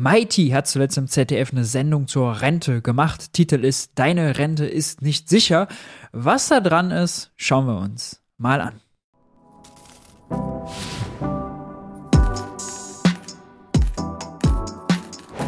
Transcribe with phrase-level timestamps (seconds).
[0.00, 3.32] Mighty hat zuletzt im ZDF eine Sendung zur Rente gemacht.
[3.32, 5.66] Titel ist Deine Rente ist nicht sicher.
[6.12, 8.80] Was da dran ist, schauen wir uns mal an.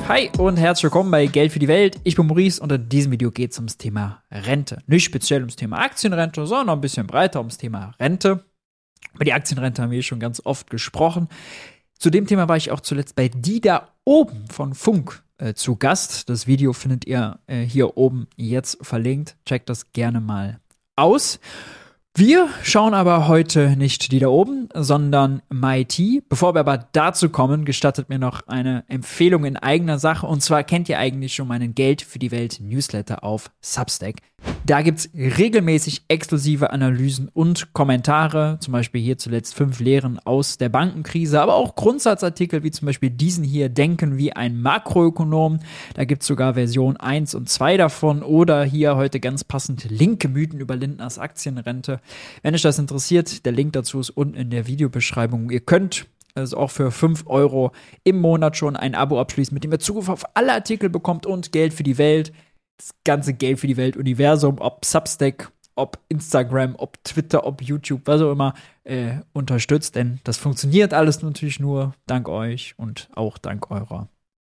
[0.09, 2.01] Hi und herzlich willkommen bei Geld für die Welt.
[2.03, 4.83] Ich bin Maurice und in diesem Video geht es ums Thema Rente.
[4.89, 8.45] Nicht speziell ums Thema Aktienrente, sondern ein bisschen breiter ums Thema Rente.
[9.15, 11.29] Über die Aktienrente haben wir schon ganz oft gesprochen.
[12.01, 15.77] Zu dem Thema war ich auch zuletzt bei Die da oben von Funk äh, zu
[15.77, 16.31] Gast.
[16.31, 19.37] Das Video findet ihr äh, hier oben jetzt verlinkt.
[19.45, 20.61] Checkt das gerne mal
[20.97, 21.41] aus.
[22.17, 26.29] Wir schauen aber heute nicht die da oben, sondern MIT.
[26.29, 30.27] Bevor wir aber dazu kommen, gestattet mir noch eine Empfehlung in eigener Sache.
[30.27, 34.17] Und zwar kennt ihr eigentlich schon meinen Geld für die Welt Newsletter auf Substack.
[34.65, 40.59] Da gibt es regelmäßig exklusive Analysen und Kommentare, zum Beispiel hier zuletzt fünf Lehren aus
[40.59, 45.59] der Bankenkrise, aber auch Grundsatzartikel wie zum Beispiel diesen hier, Denken wie ein Makroökonom.
[45.95, 50.29] Da gibt es sogar Version 1 und 2 davon oder hier heute ganz passend linke
[50.29, 52.00] Mythen über Lindners Aktienrente.
[52.43, 55.51] Wenn euch das interessiert, der Link dazu ist unten in der Videobeschreibung.
[55.51, 57.73] Ihr könnt also auch für 5 Euro
[58.05, 61.53] im Monat schon ein Abo abschließen, mit dem ihr Zugriff auf alle Artikel bekommt und
[61.53, 62.33] Geld für die Welt
[62.81, 68.03] das ganze Geld für die Welt Universum, ob Substack, ob Instagram, ob Twitter, ob YouTube,
[68.07, 69.97] was auch immer, äh, unterstützt.
[69.97, 74.09] Denn das funktioniert alles natürlich nur dank euch und auch dank eurer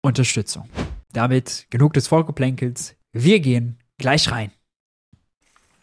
[0.04, 0.70] Unterstützung.
[1.14, 2.96] Damit genug des Vorgeplänkels.
[3.12, 4.52] Wir gehen gleich rein.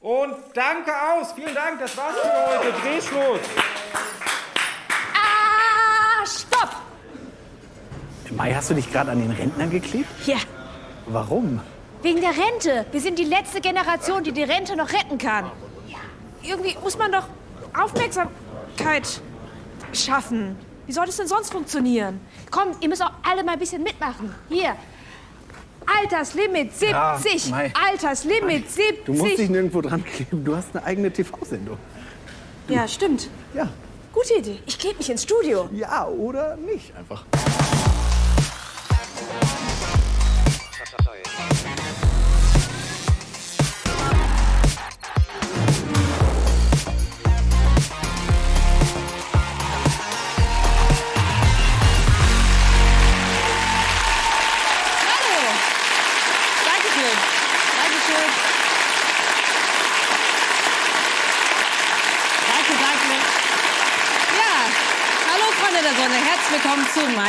[0.00, 1.32] Und danke aus.
[1.32, 1.80] Vielen Dank.
[1.80, 2.72] Das war's für heute.
[2.82, 3.40] Drehschluss.
[5.14, 6.70] Ah, stopp!
[8.30, 10.08] Mai, hast du dich gerade an den Rentner geklebt?
[10.26, 10.36] Ja,
[11.06, 11.60] Warum?
[12.02, 12.86] wegen der Rente.
[12.92, 15.50] Wir sind die letzte Generation, die die Rente noch retten kann.
[16.42, 17.24] Irgendwie muss man doch
[17.76, 19.20] Aufmerksamkeit
[19.92, 20.56] schaffen.
[20.86, 22.20] Wie soll das denn sonst funktionieren?
[22.52, 24.32] Komm, ihr müsst auch alle mal ein bisschen mitmachen.
[24.48, 24.76] Hier.
[26.02, 27.50] Alterslimit 70.
[27.50, 27.56] Ja.
[27.90, 29.04] Alterslimit 70.
[29.04, 30.44] Du musst dich nirgendwo dran kleben.
[30.44, 31.78] Du hast eine eigene TV-Sendung.
[32.68, 33.28] ja, stimmt.
[33.54, 33.68] Ja.
[34.12, 34.58] Gute Idee.
[34.66, 35.68] Ich klebe mich ins Studio.
[35.72, 37.24] Ja, oder nicht einfach.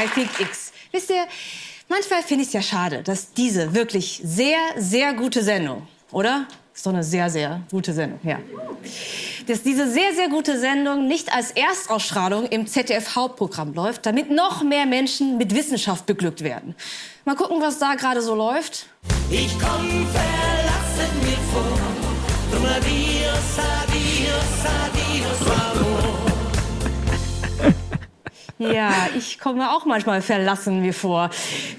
[0.06, 0.72] X.
[0.92, 1.26] Wisst ihr,
[1.88, 6.48] manchmal finde ich es ja schade, dass diese wirklich sehr, sehr gute Sendung, oder?
[6.74, 8.40] Ist eine sehr, sehr gute Sendung, ja.
[9.48, 14.86] Dass diese sehr, sehr gute Sendung nicht als Erstausstrahlung im ZDF-Hauptprogramm läuft, damit noch mehr
[14.86, 16.76] Menschen mit Wissenschaft beglückt werden.
[17.26, 18.86] Mal gucken, was da gerade so läuft.
[19.30, 21.80] Ich komm verlassen mir vor.
[22.52, 23.79] Drum adios,
[28.62, 31.30] Ja, ich komme auch manchmal verlassen mir vor.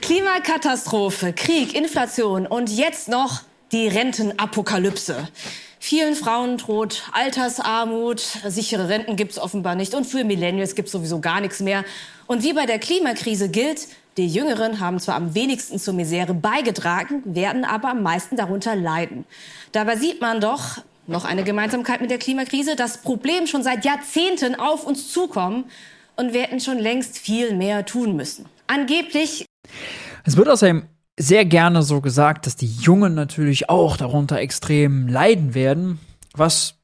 [0.01, 5.29] Klimakatastrophe, Krieg, Inflation und jetzt noch die Rentenapokalypse.
[5.79, 11.43] Vielen Frauen droht Altersarmut, sichere Renten gibt's offenbar nicht und für Millennials gibt's sowieso gar
[11.43, 11.85] nichts mehr.
[12.27, 13.87] Und wie bei der Klimakrise gilt,
[14.17, 19.27] die Jüngeren haben zwar am wenigsten zur Misere beigetragen, werden aber am meisten darunter leiden.
[19.73, 24.55] Dabei sieht man doch, noch eine Gemeinsamkeit mit der Klimakrise, das Problem schon seit Jahrzehnten
[24.55, 25.65] auf uns zukommen
[26.21, 28.45] und wir hätten schon längst viel mehr tun müssen.
[28.67, 29.47] Angeblich
[30.25, 30.85] Es wird außerdem
[31.19, 35.99] sehr gerne so gesagt, dass die Jungen natürlich auch darunter extrem leiden werden,
[36.35, 36.75] was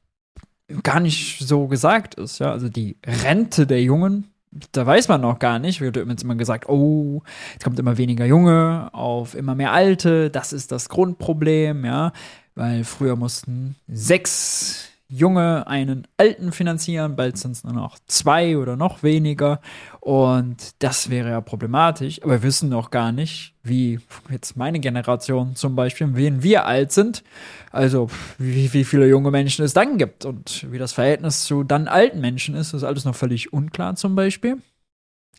[0.83, 2.39] gar nicht so gesagt ist.
[2.39, 2.51] Ja?
[2.51, 4.31] Also die Rente der Jungen,
[4.71, 5.81] da weiß man noch gar nicht.
[5.81, 7.21] Wird jetzt immer gesagt, oh,
[7.57, 10.29] es kommt immer weniger Junge auf immer mehr Alte.
[10.31, 12.11] Das ist das Grundproblem, ja,
[12.55, 18.75] weil früher mussten sechs Junge einen Alten finanzieren, bald sind es nur noch zwei oder
[18.75, 19.61] noch weniger.
[20.01, 22.21] Und das wäre ja problematisch.
[22.23, 26.91] Aber wir wissen noch gar nicht, wie jetzt meine Generation zum Beispiel, wen wir alt
[26.91, 27.23] sind.
[27.71, 31.87] Also wie, wie viele junge Menschen es dann gibt und wie das Verhältnis zu dann
[31.87, 34.57] alten Menschen ist, ist alles noch völlig unklar zum Beispiel.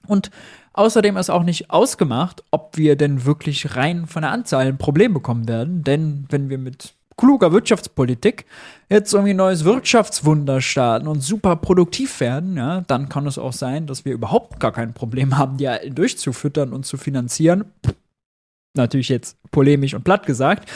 [0.06, 0.30] Und
[0.72, 5.12] außerdem ist auch nicht ausgemacht, ob wir denn wirklich rein von der Anzahl ein Problem
[5.12, 5.84] bekommen werden.
[5.84, 8.46] Denn wenn wir mit kluger Wirtschaftspolitik
[8.88, 13.52] jetzt irgendwie ein neues Wirtschaftswunder starten und super produktiv werden, ja, dann kann es auch
[13.52, 17.66] sein, dass wir überhaupt gar kein Problem haben, die Alten durchzufüttern und zu finanzieren.
[18.74, 20.70] Natürlich jetzt polemisch und platt gesagt.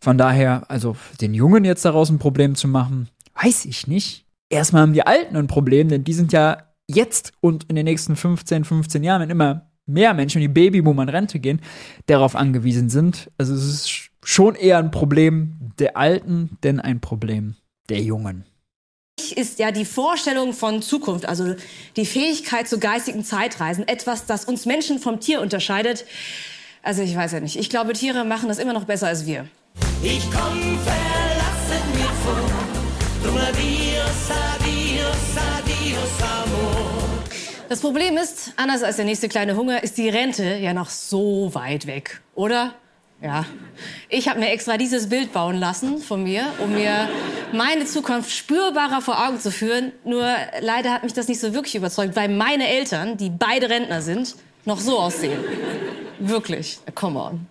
[0.00, 3.08] Von daher, also den Jungen jetzt daraus ein Problem zu machen,
[3.42, 4.26] weiß ich nicht.
[4.50, 8.14] Erstmal haben die Alten ein Problem, denn die sind ja jetzt und in den nächsten
[8.14, 11.60] 15, 15 Jahren, wenn immer mehr Menschen, die Babyboomer in Rente gehen,
[12.06, 13.30] darauf angewiesen sind.
[13.38, 17.56] Also es ist schon eher ein Problem der Alten, denn ein Problem
[17.88, 18.44] der Jungen
[19.34, 21.54] ist ja die Vorstellung von Zukunft, also
[21.96, 26.04] die Fähigkeit zu geistigen Zeitreisen, etwas, das uns Menschen vom Tier unterscheidet.
[26.82, 27.56] Also ich weiß ja nicht.
[27.56, 29.46] Ich glaube, Tiere machen das immer noch besser als wir.
[30.02, 32.50] Ich komm verlassen mir vor,
[33.24, 37.24] drum adios, adios, adios, amor.
[37.68, 41.54] Das Problem ist, anders als der nächste kleine Hunger, ist die Rente ja noch so
[41.54, 42.74] weit weg, oder?
[43.20, 43.44] Ja,
[44.08, 47.08] ich habe mir extra dieses Bild bauen lassen von mir, um mir
[47.52, 49.90] meine Zukunft spürbarer vor Augen zu führen.
[50.04, 50.24] Nur
[50.60, 54.36] leider hat mich das nicht so wirklich überzeugt, weil meine Eltern, die beide Rentner sind,
[54.64, 55.40] noch so aussehen.
[56.20, 57.46] Wirklich, come on.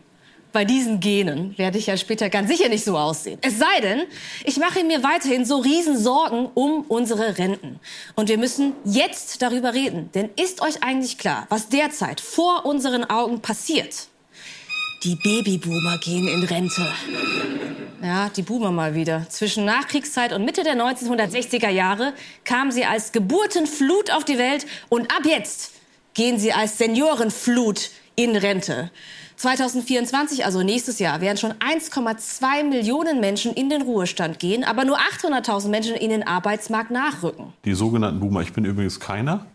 [0.54, 3.38] Bei diesen Genen werde ich ja später ganz sicher nicht so aussehen.
[3.42, 4.04] Es sei denn,
[4.46, 7.82] ich mache mir weiterhin so riesen Sorgen um unsere Renten.
[8.16, 10.10] Und wir müssen jetzt darüber reden.
[10.16, 14.08] Denn ist euch eigentlich klar, was derzeit vor unseren Augen passiert?
[15.04, 16.92] Die Babyboomer gehen in Rente.
[18.02, 19.28] Ja, die Boomer mal wieder.
[19.30, 22.14] Zwischen Nachkriegszeit und Mitte der 1960er Jahre
[22.46, 25.74] kamen sie als Geburtenflut auf die Welt und ab jetzt
[26.16, 28.90] gehen sie als Seniorenflut in Rente.
[29.36, 34.98] 2024, also nächstes Jahr, werden schon 1,2 Millionen Menschen in den Ruhestand gehen, aber nur
[34.98, 37.54] 800.000 Menschen in den Arbeitsmarkt nachrücken.
[37.66, 39.46] Die sogenannten Boomer, ich bin übrigens keiner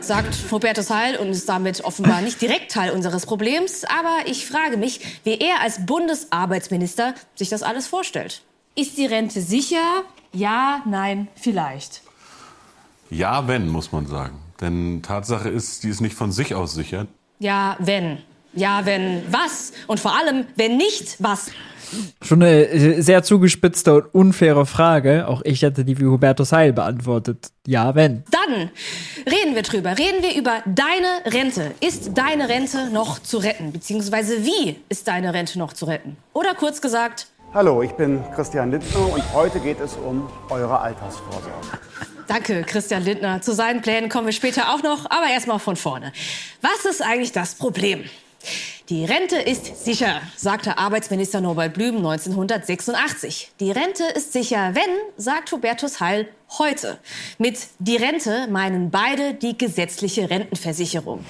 [0.00, 3.84] sagt Hubertus Heil und ist damit offenbar nicht direkt Teil unseres Problems.
[3.84, 8.42] Aber ich frage mich, wie er als Bundesarbeitsminister sich das alles vorstellt.
[8.74, 10.02] Ist die Rente sicher?
[10.32, 12.02] Ja, nein, vielleicht.
[13.10, 14.40] Ja, wenn, muss man sagen.
[14.60, 17.06] Denn Tatsache ist, die ist nicht von sich aus sicher.
[17.38, 18.18] Ja, wenn.
[18.56, 19.72] Ja, wenn was?
[19.86, 21.50] Und vor allem, wenn nicht was?
[22.22, 25.28] Schon eine äh, sehr zugespitzte und unfaire Frage.
[25.28, 27.50] Auch ich hätte die wie Hubertus Heil beantwortet.
[27.66, 28.24] Ja, wenn.
[28.30, 28.70] Dann
[29.26, 29.90] reden wir drüber.
[29.90, 31.72] Reden wir über deine Rente.
[31.80, 33.72] Ist deine Rente noch zu retten?
[33.72, 36.16] Beziehungsweise wie ist deine Rente noch zu retten?
[36.32, 37.28] Oder kurz gesagt.
[37.54, 41.50] Hallo, ich bin Christian Lindner und heute geht es um eure Altersvorsorge.
[42.26, 43.40] Danke, Christian Lindner.
[43.40, 46.12] Zu seinen Plänen kommen wir später auch noch, aber erstmal von vorne.
[46.60, 48.04] Was ist eigentlich das Problem?
[48.88, 53.50] Die Rente ist sicher, sagte Arbeitsminister Norbert Blüm 1986.
[53.58, 56.28] Die Rente ist sicher, wenn, sagt Hubertus Heil
[56.58, 56.98] heute.
[57.38, 61.24] Mit die Rente meinen beide die gesetzliche Rentenversicherung.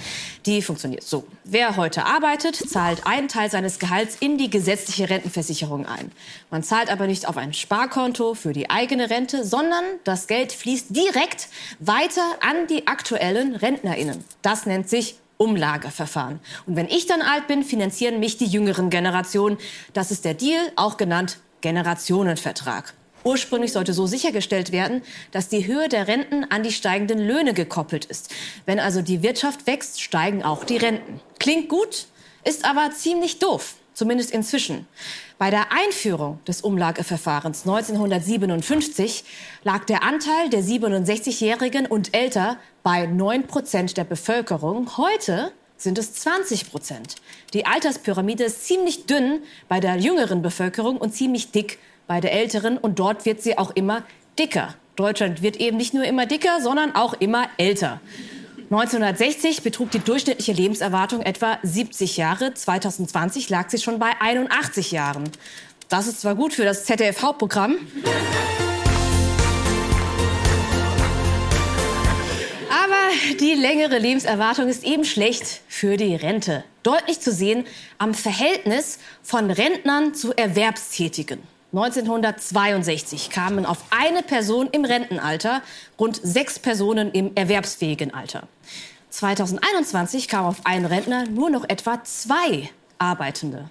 [0.45, 1.25] Die funktioniert so.
[1.45, 6.13] Wer heute arbeitet, zahlt einen Teil seines Gehalts in die gesetzliche Rentenversicherung ein.
[6.51, 10.95] Man zahlt aber nicht auf ein Sparkonto für die eigene Rente, sondern das Geld fließt
[10.95, 11.49] direkt
[11.79, 14.23] weiter an die aktuellen Rentnerinnen.
[14.43, 16.41] Das nennt sich Umlageverfahren.
[16.67, 19.59] Und wenn ich dann alt bin, finanzieren mich die jüngeren Generationen.
[19.93, 22.95] Das ist der Deal, auch genannt Generationenvertrag.
[23.25, 25.03] Ursprünglich sollte so sichergestellt werden,
[25.33, 28.33] dass die Höhe der Renten an die steigenden Löhne gekoppelt ist.
[28.67, 31.21] Wenn also die Wirtschaft wächst, steigen auch die Renten.
[31.41, 32.07] Klingt gut,
[32.45, 34.87] ist aber ziemlich doof zumindest inzwischen.
[35.39, 39.23] Bei der Einführung des Umlageverfahrens 1957
[39.65, 44.97] lag der Anteil der 67-Jährigen und älter bei 9 Prozent der Bevölkerung.
[44.97, 47.17] Heute sind es 20 Prozent.
[47.53, 52.79] Die Alterspyramide ist ziemlich dünn bei der jüngeren Bevölkerung und ziemlich dick bei der älteren.
[52.79, 54.05] Und dort wird sie auch immer
[54.39, 54.75] dicker.
[54.97, 58.01] Deutschland wird eben nicht nur immer dicker, sondern auch immer älter.
[58.71, 62.53] 1960 betrug die durchschnittliche Lebenserwartung etwa 70 Jahre.
[62.53, 65.31] 2020 lag sie schon bei 81 Jahren.
[65.89, 67.77] Das ist zwar gut für das ZDF-Hauptprogramm.
[72.69, 76.65] Aber die längere Lebenserwartung ist eben schlecht für die Rente.
[76.83, 77.67] Deutlich zu sehen
[77.99, 81.56] am Verhältnis von Rentnern zu Erwerbstätigen.
[81.77, 85.61] 1962 kamen auf eine Person im Rentenalter
[86.01, 88.49] rund sechs Personen im erwerbsfähigen Alter.
[89.11, 93.69] 2021 kamen auf einen Rentner nur noch etwa zwei Arbeitende.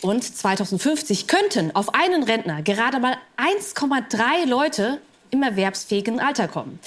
[0.00, 4.98] Und 2050 könnten auf einen Rentner gerade mal 1,3 Leute
[5.30, 6.78] im erwerbsfähigen Alter kommen.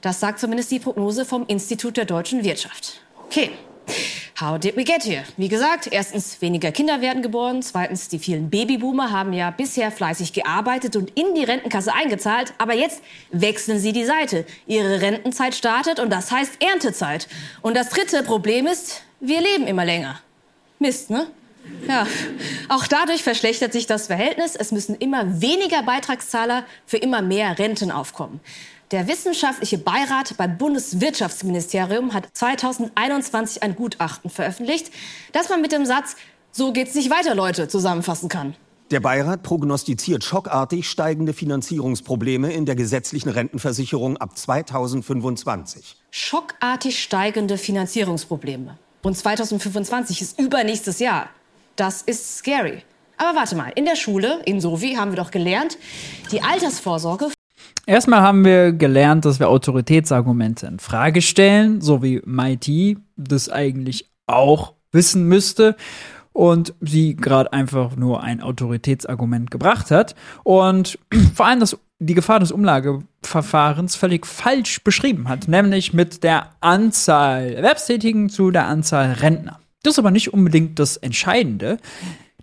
[0.00, 3.02] Das sagt zumindest die Prognose vom Institut der deutschen Wirtschaft.
[3.26, 3.50] Okay,
[4.40, 5.24] How did we get here?
[5.36, 10.32] Wie gesagt, erstens weniger Kinder werden geboren, zweitens die vielen Babyboomer haben ja bisher fleißig
[10.32, 14.46] gearbeitet und in die Rentenkasse eingezahlt, aber jetzt wechseln sie die Seite.
[14.66, 17.28] Ihre Rentenzeit startet und das heißt Erntezeit.
[17.60, 20.20] Und das dritte Problem ist, wir leben immer länger.
[20.78, 21.26] Mist, ne?
[21.86, 22.06] Ja,
[22.70, 24.56] auch dadurch verschlechtert sich das Verhältnis.
[24.56, 28.40] Es müssen immer weniger Beitragszahler für immer mehr Renten aufkommen.
[28.90, 34.90] Der wissenschaftliche Beirat beim Bundeswirtschaftsministerium hat 2021 ein Gutachten veröffentlicht,
[35.32, 36.16] das man mit dem Satz
[36.50, 38.56] So geht's nicht weiter, Leute zusammenfassen kann.
[38.90, 45.94] Der Beirat prognostiziert schockartig steigende Finanzierungsprobleme in der gesetzlichen Rentenversicherung ab 2025.
[46.10, 48.76] Schockartig steigende Finanzierungsprobleme.
[49.02, 51.30] Und 2025 ist übernächstes Jahr.
[51.76, 52.82] Das ist scary.
[53.16, 55.78] Aber warte mal, in der Schule, in Sovi, haben wir doch gelernt,
[56.32, 57.28] die Altersvorsorge
[57.86, 64.10] Erstmal haben wir gelernt, dass wir Autoritätsargumente in Frage stellen, so wie MIT das eigentlich
[64.26, 65.76] auch wissen müsste
[66.32, 70.14] und sie gerade einfach nur ein Autoritätsargument gebracht hat
[70.44, 70.98] und
[71.34, 77.52] vor allem das, die Gefahr des Umlageverfahrens völlig falsch beschrieben hat, nämlich mit der Anzahl
[77.52, 79.60] Erwerbstätigen zu der Anzahl Rentner.
[79.82, 81.78] Das ist aber nicht unbedingt das Entscheidende.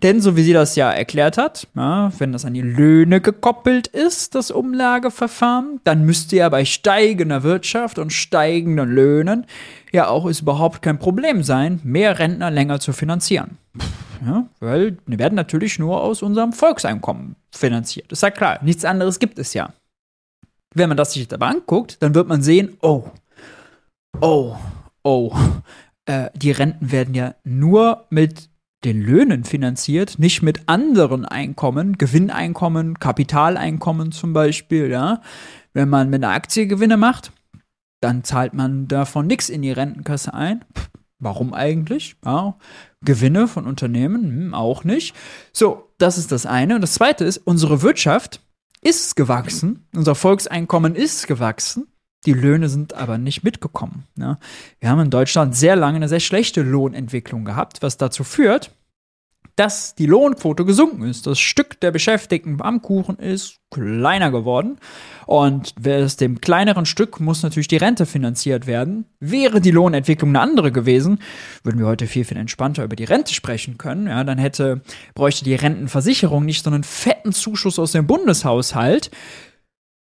[0.02, 3.88] Denn so wie sie das ja erklärt hat, ja, wenn das an die Löhne gekoppelt
[3.88, 9.46] ist, das Umlageverfahren, dann müsste ja bei steigender Wirtschaft und steigenden Löhnen
[9.92, 13.58] ja auch es überhaupt kein Problem sein, mehr Rentner länger zu finanzieren.
[14.24, 18.10] Ja, weil die werden natürlich nur aus unserem Volkseinkommen finanziert.
[18.12, 19.72] Ist ja klar, nichts anderes gibt es ja.
[20.74, 23.04] Wenn man das sich aber anguckt, dann wird man sehen, oh,
[24.20, 24.56] oh,
[25.02, 25.34] oh,
[26.06, 28.48] äh, die Renten werden ja nur mit
[28.84, 35.20] den Löhnen finanziert, nicht mit anderen Einkommen, Gewinneinkommen, Kapitaleinkommen zum Beispiel, ja.
[35.72, 37.32] Wenn man mit einer Aktie Gewinne macht,
[38.00, 40.64] dann zahlt man davon nichts in die Rentenkasse ein.
[41.18, 42.16] Warum eigentlich?
[42.24, 42.56] Ja.
[43.04, 45.14] Gewinne von Unternehmen hm, auch nicht.
[45.52, 46.76] So, das ist das eine.
[46.76, 48.40] Und das zweite ist, unsere Wirtschaft
[48.82, 51.88] ist gewachsen, unser Volkseinkommen ist gewachsen.
[52.26, 54.04] Die Löhne sind aber nicht mitgekommen.
[54.16, 54.38] Ja.
[54.80, 58.72] Wir haben in Deutschland sehr lange eine sehr schlechte Lohnentwicklung gehabt, was dazu führt,
[59.58, 61.26] dass die Lohnquote gesunken ist.
[61.26, 64.78] Das Stück der Beschäftigten am Kuchen ist kleiner geworden.
[65.26, 69.06] Und aus dem kleineren Stück muss natürlich die Rente finanziert werden.
[69.18, 71.18] Wäre die Lohnentwicklung eine andere gewesen,
[71.64, 74.06] würden wir heute viel, viel entspannter über die Rente sprechen können.
[74.06, 74.80] Ja, dann hätte,
[75.14, 79.10] bräuchte die Rentenversicherung nicht so einen fetten Zuschuss aus dem Bundeshaushalt.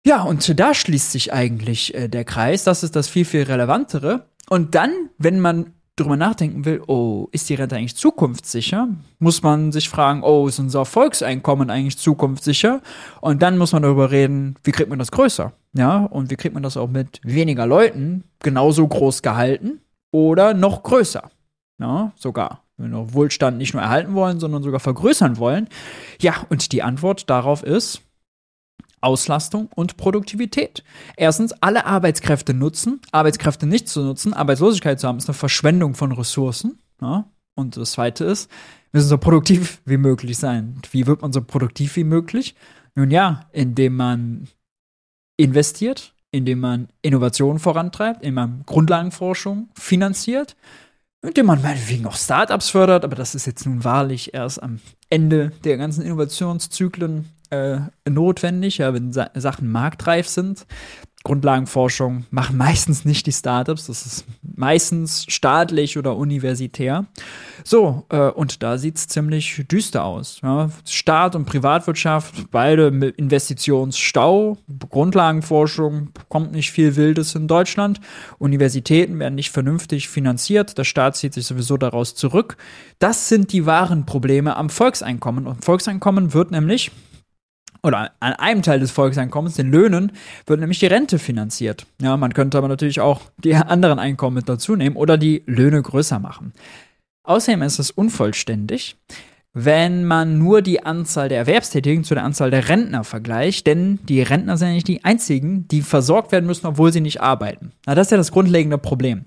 [0.07, 2.63] Ja, und da schließt sich eigentlich äh, der Kreis.
[2.63, 4.27] Das ist das viel, viel relevantere.
[4.49, 8.87] Und dann, wenn man drüber nachdenken will, oh, ist die Rente eigentlich zukunftssicher?
[9.19, 12.83] Muss man sich fragen, oh, ist unser Volkseinkommen eigentlich zukunftssicher?
[13.21, 15.53] Und dann muss man darüber reden, wie kriegt man das größer?
[15.73, 19.81] Ja, und wie kriegt man das auch mit weniger Leuten genauso groß gehalten
[20.13, 21.33] oder noch größer?
[21.81, 22.63] Ja, sogar.
[22.77, 25.69] Wenn wir Wohlstand nicht nur erhalten wollen, sondern sogar vergrößern wollen.
[26.21, 28.03] Ja, und die Antwort darauf ist,
[29.01, 30.83] Auslastung und Produktivität.
[31.17, 33.01] Erstens, alle Arbeitskräfte nutzen.
[33.13, 36.79] Arbeitskräfte nicht zu nutzen, Arbeitslosigkeit zu haben, ist eine Verschwendung von Ressourcen.
[37.01, 37.27] Ja?
[37.55, 38.51] Und das zweite ist,
[38.91, 40.81] wir müssen so produktiv wie möglich sein.
[40.91, 42.55] Wie wird man so produktiv wie möglich?
[42.95, 44.49] Nun ja, indem man
[45.37, 50.57] investiert, indem man Innovationen vorantreibt, indem man Grundlagenforschung finanziert,
[51.23, 55.51] indem man meinetwegen auch Startups fördert, aber das ist jetzt nun wahrlich erst am Ende
[55.65, 60.67] der ganzen Innovationszyklen äh, notwendig, ja, wenn Sa Sachen marktreif sind.
[61.27, 64.25] Grundlagenforschung machen meistens nicht die Startups, das ist
[64.55, 67.07] meistens staatlich oder universitär.
[67.65, 70.39] So, äh, und da sieht es ziemlich düster aus.
[70.45, 70.71] Ja.
[70.89, 74.57] Staat und Privatwirtschaft, beide mit Investitionsstau,
[74.89, 78.01] Grundlagenforschung, kommt nicht viel Wildes in Deutschland.
[78.39, 82.57] Universitäten werden nicht vernünftig finanziert, der Staat zieht sich sowieso daraus zurück.
[83.01, 85.49] Das sind die wahren Probleme am Volkseinkommen.
[85.49, 86.93] Und Volkseinkommen wird nämlich
[87.87, 90.13] oder an einem Teil des Volkseinkommens, den Löhnen,
[90.47, 91.87] wird nämlich die Rente finanziert.
[92.01, 95.81] Ja, man könnte aber natürlich auch die anderen Einkommen mit dazu nehmen oder die Löhne
[95.81, 96.53] größer machen.
[97.23, 98.97] Außerdem ist es unvollständig,
[99.59, 104.21] wenn man nur die Anzahl der Erwerbstätigen zu der Anzahl der Rentner vergleicht, denn die
[104.21, 107.73] Rentner sind ja nicht die einzigen, die versorgt werden müssen, obwohl sie nicht arbeiten.
[107.87, 109.23] Na, das ist ja das grundlegende Problem.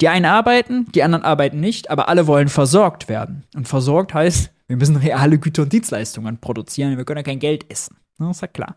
[0.00, 3.42] Die einen arbeiten, die anderen arbeiten nicht, aber alle wollen versorgt werden.
[3.56, 7.68] Und versorgt heißt, wir müssen reale Güter und Dienstleistungen produzieren, wir können ja kein Geld
[7.68, 7.96] essen.
[8.28, 8.76] Das ist ja klar.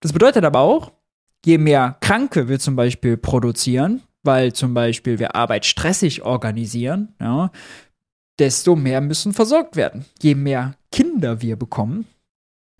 [0.00, 0.92] Das bedeutet aber auch,
[1.44, 7.50] je mehr Kranke wir zum Beispiel produzieren, weil zum Beispiel wir Arbeit stressig organisieren, ja,
[8.38, 10.04] desto mehr müssen versorgt werden.
[10.20, 12.06] Je mehr Kinder wir bekommen,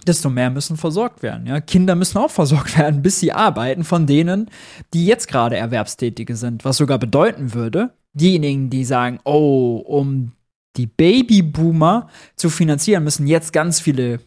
[0.07, 1.47] desto mehr müssen versorgt werden.
[1.47, 1.61] Ja?
[1.61, 4.51] Kinder müssen auch versorgt werden, bis sie arbeiten, von denen,
[4.95, 6.65] die jetzt gerade Erwerbstätige sind.
[6.65, 10.33] Was sogar bedeuten würde, diejenigen, die sagen, oh, um
[10.77, 14.21] die Babyboomer zu finanzieren, müssen jetzt ganz viele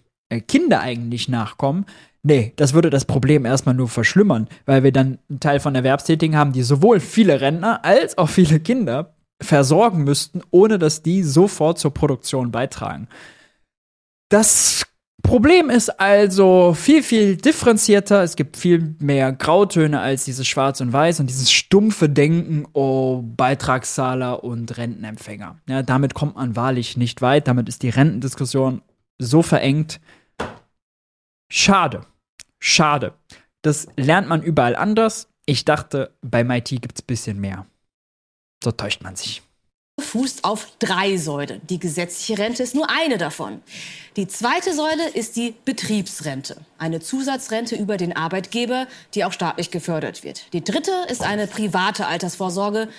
[0.48, 1.86] Kinder eigentlich nachkommen.
[2.24, 6.36] Nee, das würde das Problem erstmal nur verschlimmern, weil wir dann einen Teil von Erwerbstätigen
[6.36, 11.78] haben, die sowohl viele Rentner als auch viele Kinder versorgen müssten, ohne dass die sofort
[11.78, 13.08] zur Produktion beitragen.
[14.30, 14.86] Das
[15.26, 18.22] Problem ist also viel, viel differenzierter.
[18.22, 23.24] Es gibt viel mehr Grautöne als dieses Schwarz und Weiß und dieses stumpfe Denken, oh,
[23.24, 25.60] Beitragszahler und Rentenempfänger.
[25.68, 27.48] Ja, damit kommt man wahrlich nicht weit.
[27.48, 28.82] Damit ist die Rentendiskussion
[29.20, 30.00] so verengt.
[31.52, 32.06] Schade.
[32.60, 33.14] Schade.
[33.62, 35.28] Das lernt man überall anders.
[35.46, 37.66] Ich dachte, bei MIT gibt es ein bisschen mehr.
[38.64, 39.44] So täuscht man sich
[40.00, 41.62] fußt auf drei Säulen.
[41.70, 43.62] Die gesetzliche Rente ist nur eine davon.
[44.18, 50.24] Die zweite Säule ist die Betriebsrente, eine Zusatzrente über den Arbeitgeber, die auch staatlich gefördert
[50.24, 50.54] wird.
[50.54, 52.90] Die dritte ist eine private Altersvorsorge.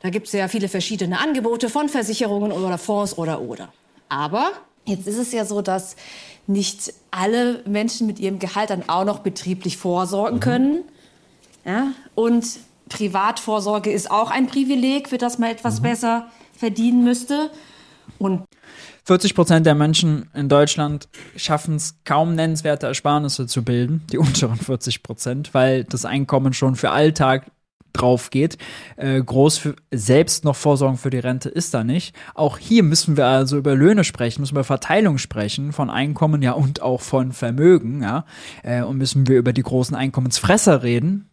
[0.00, 3.72] Da gibt es ja viele verschiedene Angebote von Versicherungen oder Fonds oder oder.
[4.08, 4.52] Aber
[4.88, 5.96] jetzt ist es ja so, dass
[6.46, 10.40] nicht alle Menschen mit ihrem Gehalt dann auch noch betrieblich vorsorgen mhm.
[10.40, 10.84] können.
[11.64, 11.92] Ja?
[12.14, 12.46] Und
[12.88, 15.84] Privatvorsorge ist auch ein Privileg, für das man etwas mhm.
[15.84, 16.26] besser
[16.56, 17.50] verdienen müsste.
[18.18, 18.44] Und
[19.04, 24.56] 40 Prozent der Menschen in Deutschland schaffen es kaum nennenswerte Ersparnisse zu bilden, die unteren
[24.56, 27.50] 40 Prozent, weil das Einkommen schon für Alltag
[28.00, 28.58] drauf geht.
[28.96, 32.14] Äh, groß für, selbst noch Vorsorgen für die Rente ist da nicht.
[32.34, 36.52] Auch hier müssen wir also über Löhne sprechen, müssen wir Verteilung sprechen von Einkommen ja
[36.52, 38.24] und auch von Vermögen, ja.
[38.62, 41.28] Äh, und müssen wir über die großen Einkommensfresser reden,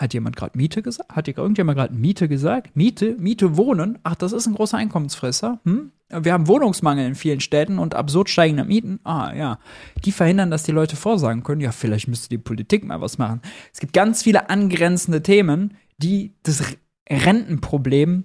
[0.00, 1.14] hat jemand gerade Miete gesagt?
[1.14, 2.74] Hat irgendjemand gerade Miete gesagt?
[2.74, 3.16] Miete?
[3.18, 3.98] Miete wohnen?
[4.02, 5.60] Ach, das ist ein großer Einkommensfresser.
[5.64, 5.92] Hm?
[6.08, 8.98] Wir haben Wohnungsmangel in vielen Städten und absurd steigende Mieten.
[9.04, 9.58] Ah, ja.
[10.06, 11.60] Die verhindern, dass die Leute vorsagen können.
[11.60, 13.42] Ja, vielleicht müsste die Politik mal was machen.
[13.74, 16.62] Es gibt ganz viele angrenzende Themen, die das
[17.08, 18.24] Rentenproblem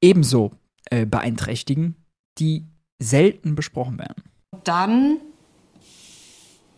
[0.00, 0.52] ebenso
[0.90, 1.96] äh, beeinträchtigen,
[2.38, 2.66] die
[2.98, 4.24] selten besprochen werden.
[4.64, 5.18] Dann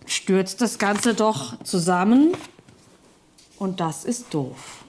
[0.07, 2.33] stürzt das Ganze doch zusammen
[3.59, 4.85] und das ist doof.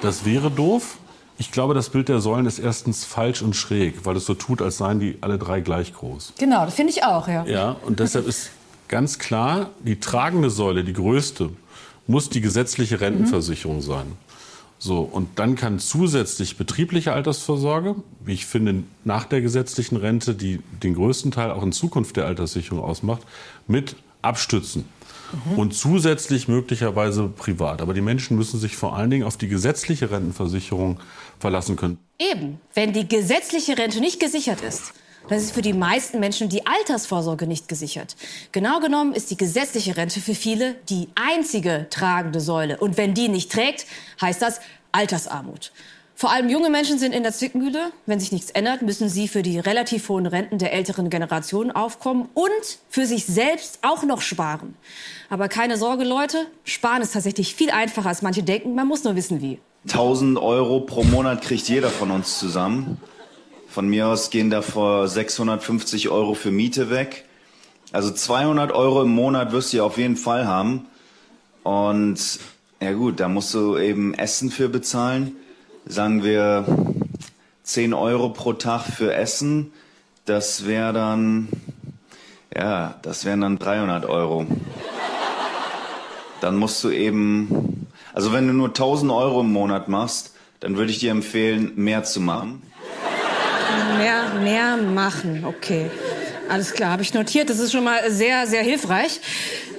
[0.00, 0.98] Das wäre doof.
[1.38, 4.62] Ich glaube, das Bild der Säulen ist erstens falsch und schräg, weil es so tut,
[4.62, 6.32] als seien die alle drei gleich groß.
[6.38, 7.44] Genau, das finde ich auch, ja.
[7.44, 8.50] Ja, und deshalb ist
[8.88, 11.50] ganz klar, die tragende Säule, die größte,
[12.06, 13.82] muss die gesetzliche Rentenversicherung mhm.
[13.82, 14.12] sein.
[14.78, 20.60] So, und dann kann zusätzlich betriebliche Altersvorsorge, wie ich finde, nach der gesetzlichen Rente, die
[20.82, 23.22] den größten Teil auch in Zukunft der Alterssicherung ausmacht,
[23.66, 24.84] mit abstützen
[25.32, 25.58] mhm.
[25.58, 27.80] und zusätzlich möglicherweise privat.
[27.80, 31.00] Aber die Menschen müssen sich vor allen Dingen auf die gesetzliche Rentenversicherung
[31.38, 31.98] verlassen können.
[32.18, 34.92] Eben, wenn die gesetzliche Rente nicht gesichert ist.
[35.28, 38.14] Das ist für die meisten Menschen die Altersvorsorge nicht gesichert.
[38.52, 42.78] Genau genommen ist die gesetzliche Rente für viele die einzige tragende Säule.
[42.78, 43.86] Und wenn die nicht trägt,
[44.20, 44.60] heißt das
[44.96, 45.72] Altersarmut.
[46.18, 47.90] Vor allem junge Menschen sind in der Zwickmühle.
[48.06, 52.30] Wenn sich nichts ändert, müssen sie für die relativ hohen Renten der älteren Generation aufkommen
[52.32, 54.74] und für sich selbst auch noch sparen.
[55.28, 58.74] Aber keine Sorge, Leute, sparen ist tatsächlich viel einfacher, als manche denken.
[58.74, 59.58] Man muss nur wissen, wie.
[59.88, 62.98] 1000 Euro pro Monat kriegt jeder von uns zusammen.
[63.68, 67.26] Von mir aus gehen davor 650 Euro für Miete weg.
[67.92, 70.86] Also 200 Euro im Monat wirst du ja auf jeden Fall haben.
[71.62, 72.38] Und
[72.80, 75.36] ja gut, da musst du eben Essen für bezahlen
[75.86, 76.64] sagen wir
[77.62, 79.72] 10 Euro pro Tag für Essen,
[80.24, 81.48] das wäre dann,
[82.54, 84.46] ja, das wären dann 300 Euro.
[86.40, 90.90] Dann musst du eben, also wenn du nur 1000 Euro im Monat machst, dann würde
[90.90, 92.62] ich dir empfehlen, mehr zu machen.
[93.98, 95.90] Mehr, mehr machen, okay.
[96.48, 97.50] Alles klar, habe ich notiert.
[97.50, 99.20] Das ist schon mal sehr, sehr hilfreich.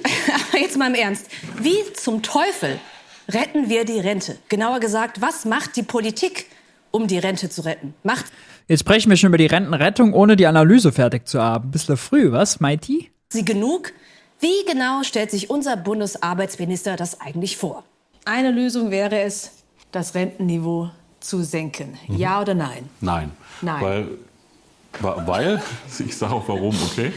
[0.52, 1.26] Aber jetzt mal im Ernst.
[1.60, 2.78] Wie zum Teufel
[3.28, 4.36] retten wir die Rente?
[4.48, 6.46] Genauer gesagt, was macht die Politik,
[6.90, 7.94] um die Rente zu retten?
[8.02, 8.26] Macht
[8.68, 11.70] Jetzt sprechen wir schon über die Rentenrettung, ohne die Analyse fertig zu haben.
[11.70, 13.10] Bisschen früh, was, Mighty?
[13.30, 13.92] Sie genug?
[14.40, 17.84] Wie genau stellt sich unser Bundesarbeitsminister das eigentlich vor?
[18.26, 19.52] Eine Lösung wäre es,
[19.90, 21.98] das Rentenniveau zu senken.
[22.08, 22.16] Mhm.
[22.18, 22.90] Ja oder nein?
[23.00, 23.30] Nein.
[23.62, 23.82] Nein.
[23.82, 24.08] Weil
[25.00, 25.62] weil,
[25.98, 27.12] ich sage auch warum, okay?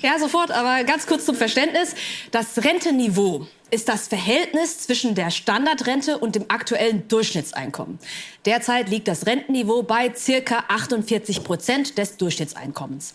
[0.00, 1.94] Ja, sofort, aber ganz kurz zum Verständnis.
[2.30, 7.98] Das Rentenniveau ist das Verhältnis zwischen der Standardrente und dem aktuellen Durchschnittseinkommen.
[8.44, 13.14] Derzeit liegt das Rentenniveau bei circa 48 Prozent des Durchschnittseinkommens.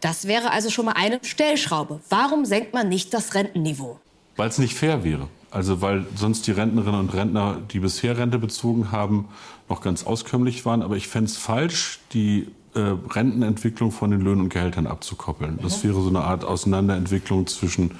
[0.00, 2.00] Das wäre also schon mal eine Stellschraube.
[2.08, 3.98] Warum senkt man nicht das Rentenniveau?
[4.36, 5.28] Weil es nicht fair wäre.
[5.50, 9.28] Also weil sonst die Rentnerinnen und Rentner, die bisher Rente bezogen haben,
[9.68, 10.82] noch ganz auskömmlich waren.
[10.82, 15.58] Aber ich fände es falsch, die äh, Rentenentwicklung von den Löhnen und Gehältern abzukoppeln.
[15.62, 17.92] Das wäre so eine Art Auseinanderentwicklung zwischen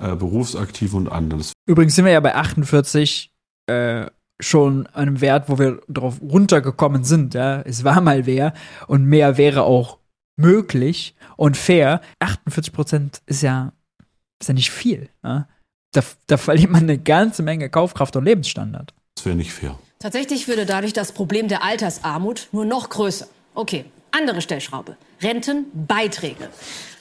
[0.00, 1.44] äh, Berufsaktiven und anderen.
[1.66, 3.32] Übrigens sind wir ja bei 48
[3.66, 4.06] äh,
[4.40, 7.34] schon einem Wert, wo wir darauf runtergekommen sind.
[7.34, 7.60] Ja?
[7.62, 8.52] Es war mal wer
[8.86, 9.98] und mehr wäre auch
[10.36, 12.00] möglich und fair.
[12.20, 13.72] 48 Prozent ist ja,
[14.40, 15.08] ist ja nicht viel.
[15.24, 15.48] Ja?
[15.92, 18.94] Da, da verliert man eine ganze Menge Kaufkraft und Lebensstandard.
[19.16, 19.78] Das wäre nicht fair.
[19.98, 23.26] Tatsächlich würde dadurch das Problem der Altersarmut nur noch größer.
[23.54, 24.96] Okay, andere Stellschraube.
[25.22, 26.48] Rentenbeiträge.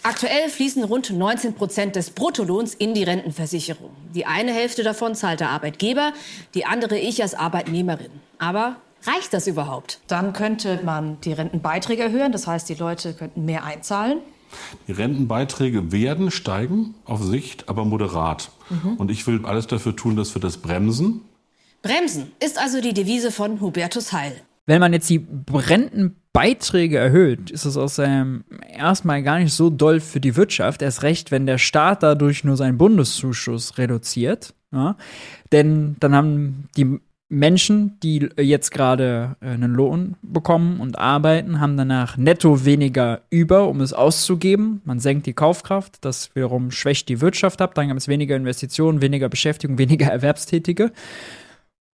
[0.04, 3.92] Aktuell fließen rund 19 Prozent des Bruttolohns in die Rentenversicherung.
[4.16, 6.14] Die eine Hälfte davon zahlt der Arbeitgeber,
[6.54, 8.12] die andere ich als Arbeitnehmerin.
[8.38, 10.00] Aber reicht das überhaupt?
[10.08, 12.32] Dann könnte man die Rentenbeiträge erhöhen.
[12.32, 14.20] Das heißt, die Leute könnten mehr einzahlen.
[14.88, 18.50] Die Rentenbeiträge werden steigen auf Sicht, aber moderat.
[18.70, 18.94] Mhm.
[18.94, 21.22] Und ich will alles dafür tun, dass wir das bremsen.
[21.82, 24.42] Bremsen ist also die Devise von Hubertus Heil.
[24.68, 30.02] Wenn man jetzt die Rentenbeiträge erhöht, ist es aus ähm, erstmal gar nicht so doll
[30.02, 30.82] für die Wirtschaft.
[30.82, 34.54] Erst recht, wenn der Staat dadurch nur seinen Bundeszuschuss reduziert.
[34.74, 34.98] Ja?
[35.54, 37.00] Denn dann haben die
[37.30, 43.70] Menschen, die jetzt gerade äh, einen Lohn bekommen und arbeiten, haben danach netto weniger über,
[43.70, 44.82] um es auszugeben.
[44.84, 47.74] Man senkt die Kaufkraft, das wiederum schwächt die Wirtschaft ab.
[47.76, 50.92] Dann gibt es weniger Investitionen, weniger Beschäftigung, weniger Erwerbstätige.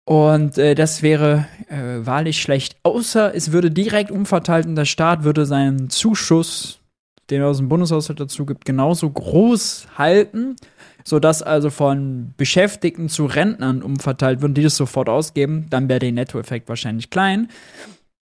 [0.09, 2.79] Und äh, das wäre äh, wahrlich schlecht.
[2.83, 6.81] Außer es würde direkt umverteilt und der Staat würde seinen Zuschuss,
[7.29, 10.57] den er aus dem Bundeshaushalt dazu gibt, genauso groß halten,
[11.05, 15.67] sodass also von Beschäftigten zu Rentnern umverteilt wird, die das sofort ausgeben.
[15.69, 17.49] Dann wäre der Nettoeffekt wahrscheinlich klein.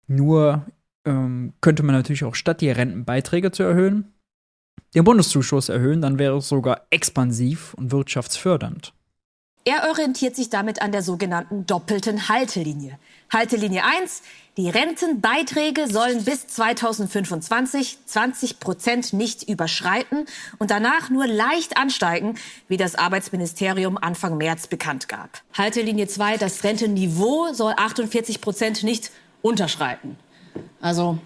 [0.08, 0.66] Nur
[1.06, 4.16] ähm, könnte man natürlich auch statt die Rentenbeiträge zu erhöhen,
[4.96, 8.94] den Bundeszuschuss erhöhen, dann wäre es sogar expansiv und wirtschaftsfördernd.
[9.68, 12.98] Er orientiert sich damit an der sogenannten doppelten Haltelinie.
[13.34, 14.22] Haltelinie 1,
[14.56, 20.24] die Rentenbeiträge sollen bis 2025 20 Prozent nicht überschreiten
[20.58, 22.36] und danach nur leicht ansteigen,
[22.70, 25.42] wie das Arbeitsministerium Anfang März bekannt gab.
[25.58, 30.18] Haltelinie 2, das Rentenniveau soll 48 Prozent nicht unterschreiten.
[30.80, 31.20] Also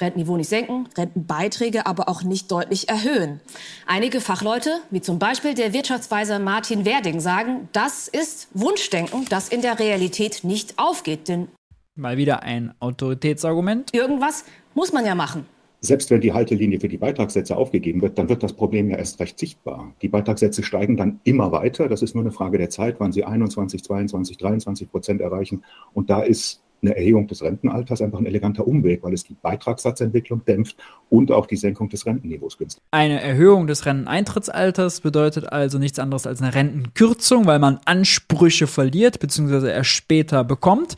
[0.00, 3.40] Rentenniveau nicht senken, Rentenbeiträge aber auch nicht deutlich erhöhen.
[3.86, 9.62] Einige Fachleute, wie zum Beispiel der Wirtschaftsweiser Martin Werding, sagen, das ist Wunschdenken, das in
[9.62, 11.28] der Realität nicht aufgeht.
[11.28, 11.48] Denn
[11.96, 13.94] Mal wieder ein Autoritätsargument.
[13.94, 15.46] irgendwas muss man ja machen.
[15.82, 19.18] Selbst wenn die Haltelinie für die Beitragssätze aufgegeben wird, dann wird das Problem ja erst
[19.18, 19.94] recht sichtbar.
[20.02, 21.88] Die Beitragssätze steigen dann immer weiter.
[21.88, 25.64] Das ist nur eine Frage der Zeit, wann sie 21, 22, 23 Prozent erreichen.
[25.94, 30.44] Und da ist eine Erhöhung des Rentenalters einfach ein eleganter Umweg, weil es die Beitragssatzentwicklung
[30.44, 30.76] dämpft
[31.08, 32.82] und auch die Senkung des Rentenniveaus günstig.
[32.90, 39.20] Eine Erhöhung des Renteneintrittsalters bedeutet also nichts anderes als eine Rentenkürzung, weil man Ansprüche verliert
[39.20, 39.70] bzw.
[39.70, 40.96] erst später bekommt.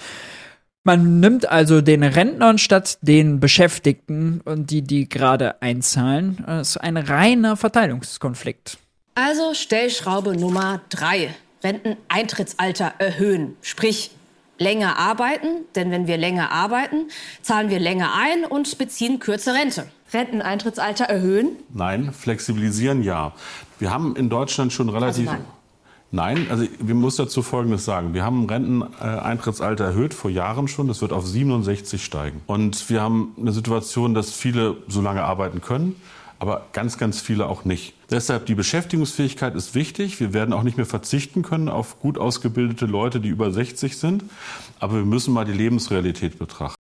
[0.85, 6.39] Man nimmt also den Rentnern statt den Beschäftigten und die, die gerade einzahlen.
[6.45, 8.79] Das ist ein reiner Verteilungskonflikt.
[9.15, 11.35] Also Stellschraube Nummer drei.
[11.63, 13.57] Renteneintrittsalter erhöhen.
[13.63, 14.11] Sprich,
[14.63, 17.09] länger arbeiten, denn wenn wir länger arbeiten,
[17.43, 19.87] zahlen wir länger ein und beziehen kürzer Rente.
[20.13, 21.57] Renteneintrittsalter erhöhen?
[21.73, 23.33] Nein, flexibilisieren ja.
[23.79, 25.29] Wir haben in Deutschland schon relativ.
[25.29, 25.45] Also nein.
[26.15, 28.13] Nein, also wir muss dazu Folgendes sagen.
[28.13, 30.87] Wir haben Renteneintrittsalter erhöht vor Jahren schon.
[30.87, 32.43] Das wird auf 67 steigen.
[32.47, 35.97] Und wir haben eine Situation, dass viele so lange arbeiten können,
[36.43, 37.95] aber ganz, ganz viele auch nicht.
[38.11, 40.19] Deshalb die Beschäftigungsfähigkeit ist wichtig.
[40.19, 44.25] Wir werden auch nicht mehr verzichten können auf gut ausgebildete Leute, die über 60 sind.
[44.81, 46.75] Aber wir müssen mal die Lebensrealität betrachten.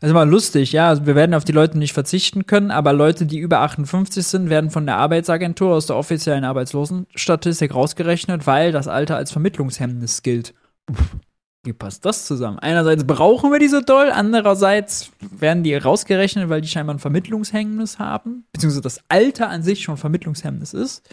[0.00, 0.88] Ist mal lustig, ja.
[0.88, 4.48] Also wir werden auf die Leute nicht verzichten können, aber Leute, die über 58 sind,
[4.48, 10.54] werden von der Arbeitsagentur aus der offiziellen Arbeitslosenstatistik rausgerechnet, weil das Alter als Vermittlungshemmnis gilt.
[10.90, 11.16] Uff,
[11.64, 12.58] Wie passt das zusammen?
[12.58, 18.00] Einerseits brauchen wir die so doll, andererseits werden die rausgerechnet, weil die scheinbar ein Vermittlungshemmnis
[18.00, 21.08] haben, beziehungsweise das Alter an sich schon Vermittlungshemmnis ist.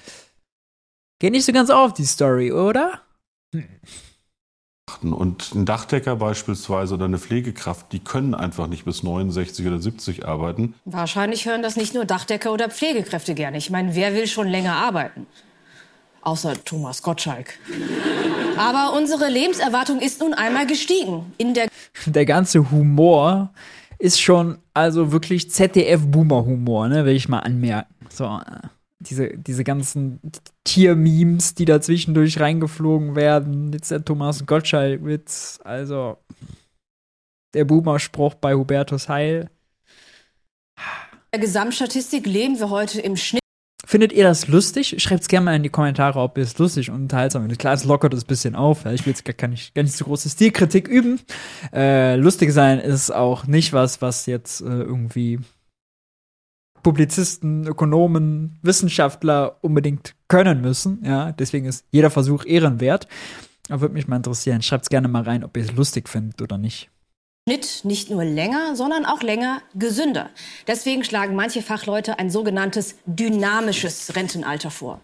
[1.20, 3.02] Geht nicht so ganz auf, die Story, oder?
[5.04, 10.26] Und ein Dachdecker beispielsweise oder eine Pflegekraft, die können einfach nicht bis 69 oder 70
[10.26, 10.74] arbeiten.
[10.86, 13.58] Wahrscheinlich hören das nicht nur Dachdecker oder Pflegekräfte gerne.
[13.58, 15.28] Ich meine, wer will schon länger arbeiten?
[16.30, 17.58] Außer Thomas Gottschalk.
[18.56, 21.34] Aber unsere Lebenserwartung ist nun einmal gestiegen.
[21.40, 21.70] In der
[22.06, 23.52] Der ganze Humor
[23.98, 27.96] ist schon also wirklich ZDF-Boomer-Humor, ne, will ich mal anmerken.
[28.10, 28.68] So, äh,
[29.00, 30.20] diese, diese ganzen
[30.66, 33.74] Tier-Memes, die da zwischendurch reingeflogen werden.
[33.74, 36.18] Jetzt der Thomas Gottschalk-Witz, also
[37.56, 39.50] der Boomer-Spruch bei Hubertus Heil.
[41.32, 43.39] Gesamtstatistik leben wir heute im Schnitt
[43.90, 45.02] Findet ihr das lustig?
[45.02, 47.58] Schreibt es gerne mal in die Kommentare, ob ihr es lustig und unterhaltsam findet.
[47.58, 48.86] Klar, es lockert es ein bisschen auf.
[48.86, 51.20] Ich will jetzt gar, gar, nicht, gar nicht so große Stilkritik üben.
[51.74, 55.40] Äh, lustig sein ist auch nicht was, was jetzt äh, irgendwie
[56.84, 61.04] Publizisten, Ökonomen, Wissenschaftler unbedingt können müssen.
[61.04, 63.08] Ja, deswegen ist jeder Versuch ehrenwert.
[63.70, 64.62] Aber würde mich mal interessieren.
[64.62, 66.92] Schreibt es gerne mal rein, ob ihr es lustig findet oder nicht.
[67.50, 70.30] Schnitt nicht nur länger, sondern auch länger gesünder.
[70.68, 75.00] Deswegen schlagen manche Fachleute ein sogenanntes dynamisches Rentenalter vor.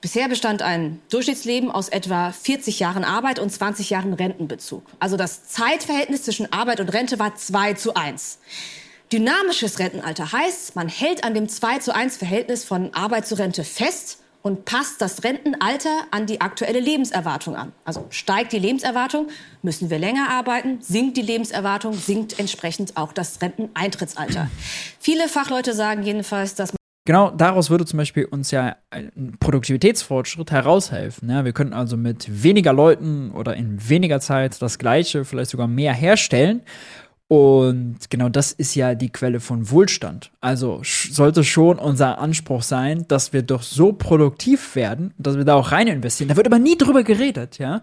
[0.00, 4.82] Bisher bestand ein Durchschnittsleben aus etwa 40 Jahren Arbeit und 20 Jahren Rentenbezug.
[4.98, 8.40] Also das Zeitverhältnis zwischen Arbeit und Rente war 2 zu 1.
[9.12, 13.62] Dynamisches Rentenalter heißt, man hält an dem 2 zu 1 Verhältnis von Arbeit zu Rente
[13.62, 17.72] fest und passt das Rentenalter an die aktuelle Lebenserwartung an.
[17.84, 19.26] Also steigt die Lebenserwartung,
[19.62, 24.48] müssen wir länger arbeiten, sinkt die Lebenserwartung, sinkt entsprechend auch das Renteneintrittsalter.
[25.00, 26.72] Viele Fachleute sagen jedenfalls, dass
[27.04, 31.28] genau daraus würde zum Beispiel uns ja ein Produktivitätsfortschritt heraushelfen.
[31.28, 31.44] Ja?
[31.44, 35.92] Wir könnten also mit weniger Leuten oder in weniger Zeit das Gleiche, vielleicht sogar mehr
[35.92, 36.62] herstellen.
[37.28, 40.30] Und genau das ist ja die Quelle von Wohlstand.
[40.40, 45.54] Also sollte schon unser Anspruch sein, dass wir doch so produktiv werden, dass wir da
[45.54, 46.28] auch rein investieren.
[46.28, 47.82] Da wird aber nie drüber geredet, ja,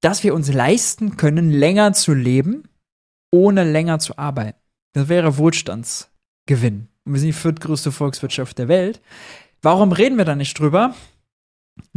[0.00, 2.64] dass wir uns leisten können, länger zu leben,
[3.30, 4.58] ohne länger zu arbeiten.
[4.94, 6.88] Das wäre Wohlstandsgewinn.
[7.04, 9.00] Und wir sind die viertgrößte Volkswirtschaft der Welt.
[9.60, 10.94] Warum reden wir da nicht drüber?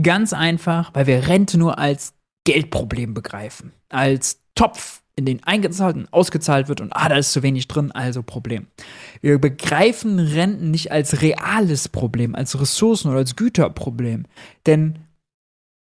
[0.02, 6.12] Ganz einfach, weil wir Rente nur als Geldproblem begreifen, als Topf in den eingezahlt und
[6.12, 8.68] ausgezahlt wird und ah, da ist zu wenig drin, also Problem.
[9.22, 14.26] Wir begreifen Renten nicht als reales Problem, als Ressourcen oder als Güterproblem.
[14.66, 15.00] Denn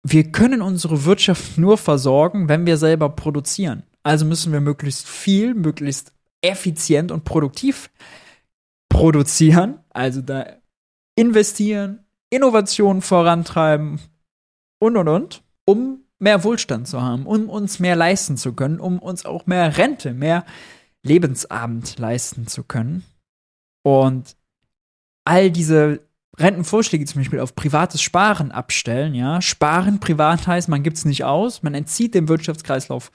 [0.03, 3.83] wir können unsere Wirtschaft nur versorgen, wenn wir selber produzieren.
[4.03, 7.89] Also müssen wir möglichst viel, möglichst effizient und produktiv
[8.89, 10.45] produzieren, also da
[11.15, 13.99] investieren, Innovationen vorantreiben
[14.79, 18.97] und und und, um mehr Wohlstand zu haben, um uns mehr leisten zu können, um
[18.99, 20.45] uns auch mehr Rente, mehr
[21.03, 23.03] Lebensabend leisten zu können.
[23.83, 24.37] Und
[25.25, 25.99] all diese
[26.37, 29.41] Rentenvorschläge zum Beispiel auf privates Sparen abstellen, ja.
[29.41, 33.11] Sparen privat heißt, man gibt es nicht aus, man entzieht dem Wirtschaftskreislauf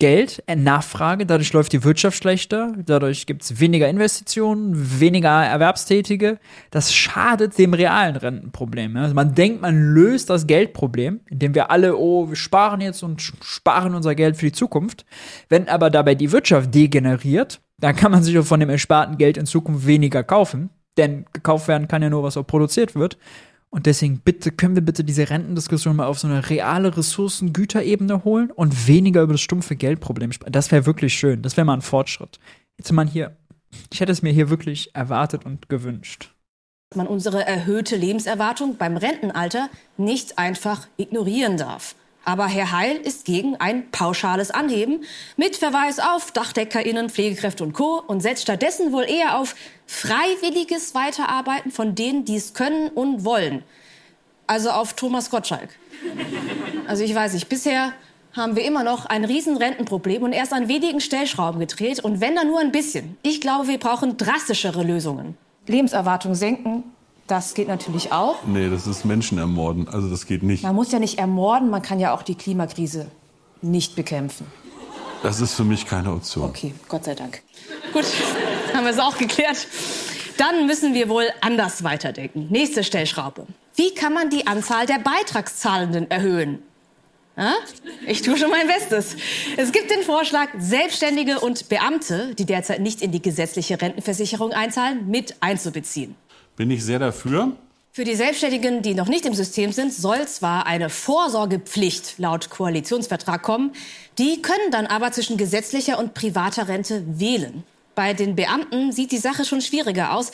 [0.00, 6.38] Geld, äh, Nachfrage, dadurch läuft die Wirtschaft schlechter, dadurch gibt es weniger Investitionen, weniger Erwerbstätige.
[6.70, 8.96] Das schadet dem realen Rentenproblem.
[8.96, 13.22] Also man denkt, man löst das Geldproblem, indem wir alle, oh, wir sparen jetzt und
[13.22, 15.06] sparen unser Geld für die Zukunft.
[15.48, 19.46] Wenn aber dabei die Wirtschaft degeneriert, dann kann man sich von dem ersparten Geld in
[19.46, 20.70] Zukunft weniger kaufen.
[20.96, 23.16] Denn gekauft werden kann ja nur, was auch produziert wird.
[23.74, 28.52] Und deswegen bitte, können wir bitte diese Rentendiskussion mal auf so eine reale Ressourcengüterebene holen
[28.52, 30.52] und weniger über das stumpfe Geldproblem sprechen.
[30.52, 31.42] Das wäre wirklich schön.
[31.42, 32.38] Das wäre mal ein Fortschritt.
[32.78, 33.36] Jetzt man hier,
[33.92, 36.32] ich hätte es mir hier wirklich erwartet und gewünscht.
[36.94, 41.96] Man unsere erhöhte Lebenserwartung beim Rentenalter nicht einfach ignorieren darf.
[42.24, 45.04] Aber Herr Heil ist gegen ein pauschales Anheben
[45.36, 48.02] mit Verweis auf DachdeckerInnen, Pflegekräfte und Co.
[48.06, 49.54] und setzt stattdessen wohl eher auf
[49.86, 53.62] freiwilliges Weiterarbeiten von denen, die es können und wollen.
[54.46, 55.68] Also auf Thomas Gottschalk.
[56.86, 57.92] Also ich weiß nicht, bisher
[58.32, 62.34] haben wir immer noch ein riesen Rentenproblem und erst an wenigen Stellschrauben gedreht und wenn
[62.34, 63.16] dann nur ein bisschen.
[63.22, 65.36] Ich glaube, wir brauchen drastischere Lösungen.
[65.66, 66.84] Lebenserwartung senken,
[67.26, 68.44] das geht natürlich auch.
[68.46, 69.88] Nee, das ist Menschen ermorden.
[69.88, 70.62] Also das geht nicht.
[70.62, 73.10] Man muss ja nicht ermorden, man kann ja auch die Klimakrise
[73.62, 74.46] nicht bekämpfen.
[75.22, 76.50] Das ist für mich keine Option.
[76.50, 77.42] Okay, Gott sei Dank.
[77.94, 78.04] Gut,
[78.74, 79.66] haben wir es auch geklärt.
[80.36, 82.48] Dann müssen wir wohl anders weiterdenken.
[82.50, 83.46] Nächste Stellschraube.
[83.74, 86.62] Wie kann man die Anzahl der Beitragszahlenden erhöhen?
[87.36, 87.54] Ja?
[88.06, 89.16] Ich tue schon mein Bestes.
[89.56, 95.08] Es gibt den Vorschlag, Selbstständige und Beamte, die derzeit nicht in die gesetzliche Rentenversicherung einzahlen,
[95.08, 96.16] mit einzubeziehen
[96.56, 97.52] bin ich sehr dafür.
[97.92, 103.42] Für die Selbstständigen, die noch nicht im System sind, soll zwar eine Vorsorgepflicht laut Koalitionsvertrag
[103.42, 103.70] kommen,
[104.18, 107.62] die können dann aber zwischen gesetzlicher und privater Rente wählen.
[107.94, 110.32] Bei den Beamten sieht die Sache schon schwieriger aus.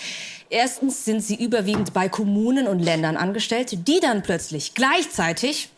[0.48, 5.68] Erstens sind sie überwiegend bei Kommunen und Ländern angestellt, die dann plötzlich gleichzeitig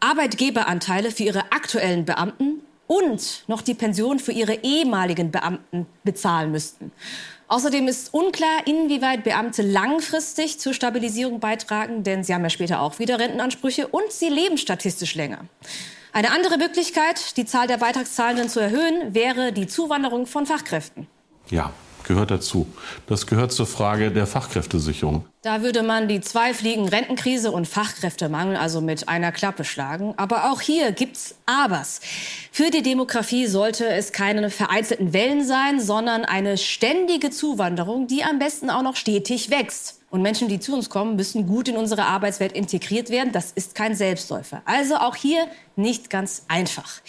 [0.00, 6.92] Arbeitgeberanteile für ihre aktuellen Beamten und noch die Pension für ihre ehemaligen Beamten bezahlen müssten.
[7.50, 13.00] Außerdem ist unklar, inwieweit Beamte langfristig zur Stabilisierung beitragen, denn sie haben ja später auch
[13.00, 15.40] wieder Rentenansprüche und sie leben statistisch länger.
[16.12, 21.08] Eine andere Möglichkeit, die Zahl der Beitragszahlenden zu erhöhen, wäre die Zuwanderung von Fachkräften.
[21.48, 21.72] Ja,
[22.04, 22.66] gehört dazu.
[23.06, 25.24] Das gehört zur Frage der Fachkräftesicherung.
[25.42, 30.14] Da würde man die zwei Fliegen Rentenkrise und Fachkräftemangel also mit einer Klappe schlagen.
[30.16, 32.00] Aber auch hier gibt's Abers.
[32.52, 38.38] Für die Demografie sollte es keine vereinzelten Wellen sein, sondern eine ständige Zuwanderung, die am
[38.38, 40.00] besten auch noch stetig wächst.
[40.10, 43.32] Und Menschen, die zu uns kommen, müssen gut in unsere Arbeitswelt integriert werden.
[43.32, 44.60] Das ist kein Selbstläufer.
[44.64, 47.00] Also auch hier nicht ganz einfach.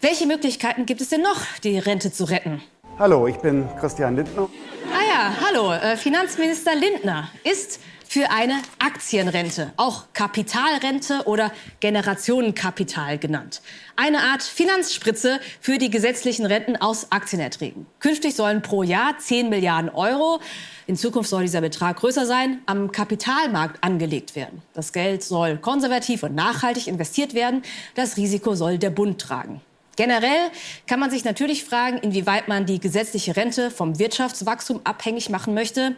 [0.00, 2.60] Welche Möglichkeiten gibt es denn noch, die Rente zu retten?
[3.02, 4.48] Hallo, ich bin Christian Lindner.
[4.92, 5.72] Ah ja, hallo.
[5.72, 13.60] Äh, Finanzminister Lindner ist für eine Aktienrente, auch Kapitalrente oder Generationenkapital genannt.
[13.96, 17.86] Eine Art Finanzspritze für die gesetzlichen Renten aus Aktienerträgen.
[17.98, 20.38] Künftig sollen pro Jahr 10 Milliarden Euro,
[20.86, 24.62] in Zukunft soll dieser Betrag größer sein, am Kapitalmarkt angelegt werden.
[24.74, 27.62] Das Geld soll konservativ und nachhaltig investiert werden.
[27.96, 29.60] Das Risiko soll der Bund tragen.
[29.96, 30.50] Generell
[30.86, 35.96] kann man sich natürlich fragen, inwieweit man die gesetzliche Rente vom Wirtschaftswachstum abhängig machen möchte.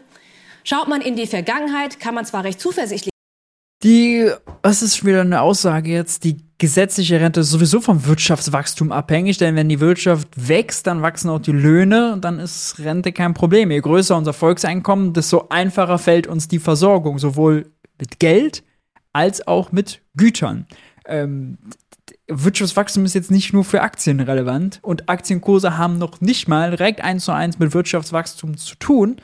[0.64, 3.12] Schaut man in die Vergangenheit, kann man zwar recht zuversichtlich
[3.83, 4.30] Die,
[4.62, 6.24] was ist schon wieder eine Aussage jetzt?
[6.24, 11.28] Die gesetzliche Rente ist sowieso vom Wirtschaftswachstum abhängig, denn wenn die Wirtschaft wächst, dann wachsen
[11.28, 13.70] auch die Löhne und dann ist Rente kein Problem.
[13.70, 18.64] Je größer unser Volkseinkommen, desto einfacher fällt uns die Versorgung, sowohl mit Geld
[19.12, 20.66] als auch mit Gütern.
[21.07, 21.59] Ähm,
[22.26, 27.02] Wirtschaftswachstum ist jetzt nicht nur für Aktien relevant und Aktienkurse haben noch nicht mal direkt
[27.02, 29.16] eins zu eins mit Wirtschaftswachstum zu tun.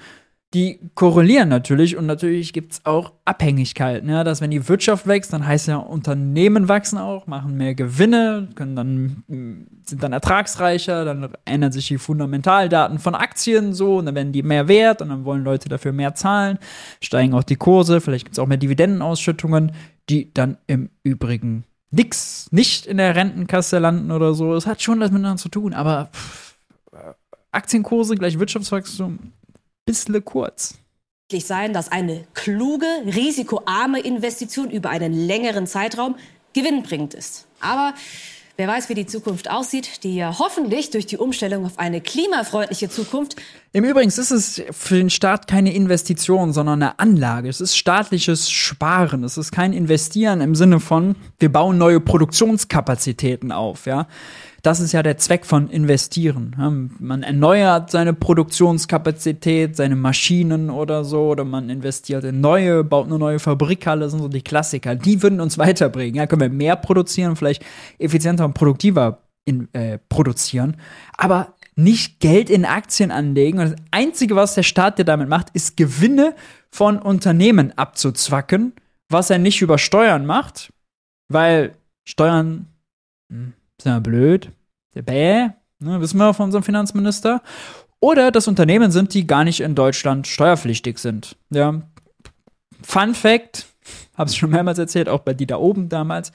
[0.52, 4.08] Die korrelieren natürlich und natürlich gibt es auch Abhängigkeiten.
[4.10, 8.48] Ja, dass wenn die Wirtschaft wächst, dann heißt ja, Unternehmen wachsen auch, machen mehr Gewinne,
[8.56, 9.22] können dann,
[9.86, 14.42] sind dann ertragsreicher, dann ändern sich die Fundamentaldaten von Aktien so und dann werden die
[14.42, 16.58] mehr wert und dann wollen Leute dafür mehr zahlen,
[17.00, 19.70] steigen auch die Kurse, vielleicht gibt es auch mehr Dividendenausschüttungen,
[20.08, 24.54] die dann im Übrigen nix, nicht in der Rentenkasse landen oder so.
[24.54, 26.56] Es hat schon was miteinander zu tun, aber pff,
[27.52, 29.32] Aktienkurse gleich Wirtschaftswachstum,
[29.84, 30.74] bisschen kurz.
[31.32, 36.16] sein, dass eine kluge, risikoarme Investition über einen längeren Zeitraum
[36.54, 37.46] gewinnbringend ist.
[37.60, 37.94] Aber
[38.60, 42.90] wer weiß, wie die Zukunft aussieht, die ja hoffentlich durch die Umstellung auf eine klimafreundliche
[42.90, 43.36] Zukunft
[43.72, 47.48] Im Übrigen ist es für den Staat keine Investition, sondern eine Anlage.
[47.48, 49.24] Es ist staatliches Sparen.
[49.24, 54.08] Es ist kein Investieren im Sinne von, wir bauen neue Produktionskapazitäten auf, ja.
[54.62, 56.54] Das ist ja der Zweck von Investieren.
[56.98, 63.18] Man erneuert seine Produktionskapazität, seine Maschinen oder so, oder man investiert in neue, baut eine
[63.18, 64.94] neue Fabrikhalle, das sind so die Klassiker.
[64.94, 66.16] Die würden uns weiterbringen.
[66.16, 67.64] Ja, können wir mehr produzieren, vielleicht
[67.98, 70.76] effizienter und produktiver in, äh, produzieren.
[71.16, 73.58] Aber nicht Geld in Aktien anlegen.
[73.58, 76.34] Und das Einzige, was der Staat dir damit macht, ist Gewinne
[76.70, 78.74] von Unternehmen abzuzwacken,
[79.08, 80.72] was er nicht über Steuern macht,
[81.28, 81.72] weil
[82.04, 82.66] Steuern
[83.30, 84.50] hm, ist blöd.
[84.94, 87.42] Der Bäh, ne, wissen wir von unserem Finanzminister.
[88.00, 91.36] Oder das Unternehmen sind, die gar nicht in Deutschland steuerpflichtig sind.
[91.50, 91.82] Ja.
[92.82, 93.66] Fun Fact,
[94.16, 96.32] habe es schon mehrmals erzählt, auch bei die da oben damals.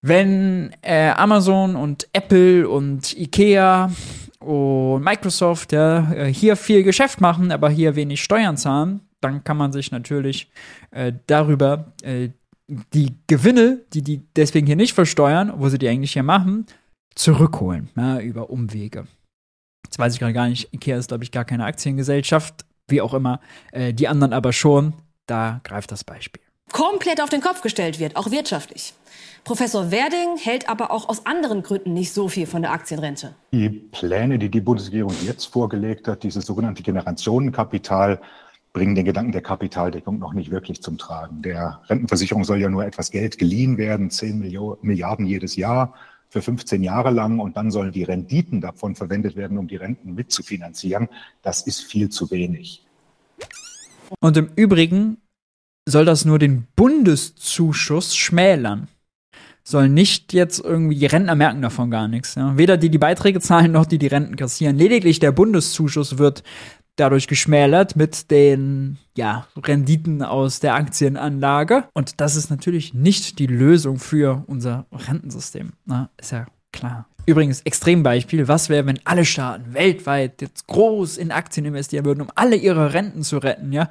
[0.00, 3.90] Wenn äh, Amazon und Apple und Ikea
[4.38, 9.56] und Microsoft ja, äh, hier viel Geschäft machen, aber hier wenig Steuern zahlen, dann kann
[9.56, 10.50] man sich natürlich
[10.90, 12.30] äh, darüber äh,
[12.68, 16.66] die Gewinne, die die deswegen hier nicht versteuern, wo sie die eigentlich hier machen,
[17.14, 19.06] zurückholen, ja, über Umwege.
[19.84, 23.14] Jetzt weiß ich gerade gar nicht, Ikea ist, glaube ich, gar keine Aktiengesellschaft, wie auch
[23.14, 23.40] immer,
[23.72, 24.92] äh, die anderen aber schon.
[25.26, 26.42] Da greift das Beispiel.
[26.72, 28.92] komplett auf den Kopf gestellt wird, auch wirtschaftlich.
[29.44, 33.34] Professor Werding hält aber auch aus anderen Gründen nicht so viel von der Aktienrente.
[33.52, 38.20] Die Pläne, die die Bundesregierung jetzt vorgelegt hat, dieses sogenannte Generationenkapital,
[38.78, 41.42] bringen den Gedanken der Kapitaldeckung noch nicht wirklich zum Tragen.
[41.42, 45.94] Der Rentenversicherung soll ja nur etwas Geld geliehen werden, 10 Millio- Milliarden jedes Jahr
[46.28, 50.14] für 15 Jahre lang und dann sollen die Renditen davon verwendet werden, um die Renten
[50.14, 51.08] mitzufinanzieren.
[51.42, 52.86] Das ist viel zu wenig.
[54.20, 55.16] Und im Übrigen
[55.88, 58.86] soll das nur den Bundeszuschuss schmälern.
[59.64, 62.36] Soll nicht jetzt irgendwie, die Rentner merken davon gar nichts.
[62.36, 62.56] Ja?
[62.56, 64.76] Weder die die Beiträge zahlen, noch die die Renten kassieren.
[64.76, 66.44] Lediglich der Bundeszuschuss wird
[66.98, 71.84] dadurch geschmälert mit den ja, Renditen aus der Aktienanlage.
[71.94, 75.72] Und das ist natürlich nicht die Lösung für unser Rentensystem.
[75.86, 77.06] Na, ist ja klar.
[77.26, 82.30] Übrigens, Extrembeispiel, was wäre, wenn alle Staaten weltweit jetzt groß in Aktien investieren würden, um
[82.34, 83.88] alle ihre Renten zu retten, ja?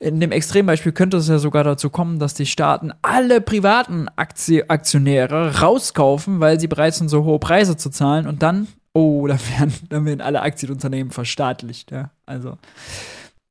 [0.00, 4.70] In dem Extrembeispiel könnte es ja sogar dazu kommen, dass die Staaten alle privaten Aktie
[4.70, 9.40] Aktionäre rauskaufen, weil sie bereit sind, so hohe Preise zu zahlen und dann, oh, dann
[9.58, 12.10] werden, dann werden alle Aktienunternehmen verstaatlicht, ja.
[12.26, 12.58] Also,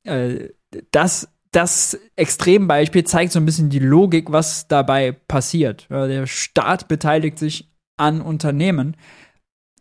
[0.04, 0.50] äh,
[0.92, 5.88] das, das Extrembeispiel zeigt so ein bisschen die Logik, was dabei passiert.
[5.90, 8.96] Ja, der Staat beteiligt sich an Unternehmen.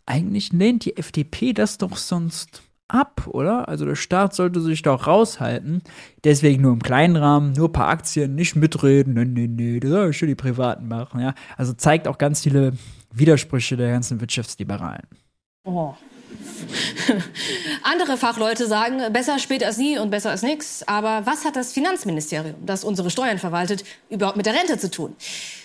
[0.07, 3.69] Eigentlich lehnt die FDP das doch sonst ab, oder?
[3.69, 5.83] Also der Staat sollte sich doch raushalten.
[6.25, 9.15] Deswegen nur im kleinen Rahmen, nur ein paar Aktien, nicht mitreden.
[9.15, 11.35] Nee, nee, nee, das soll schon die Privaten machen, ja.
[11.57, 12.75] Also zeigt auch ganz viele
[13.13, 15.07] Widersprüche der ganzen Wirtschaftsliberalen.
[15.67, 15.95] Oh.
[17.83, 20.87] Andere Fachleute sagen, besser spät als nie und besser als nichts.
[20.87, 25.15] Aber was hat das Finanzministerium, das unsere Steuern verwaltet, überhaupt mit der Rente zu tun?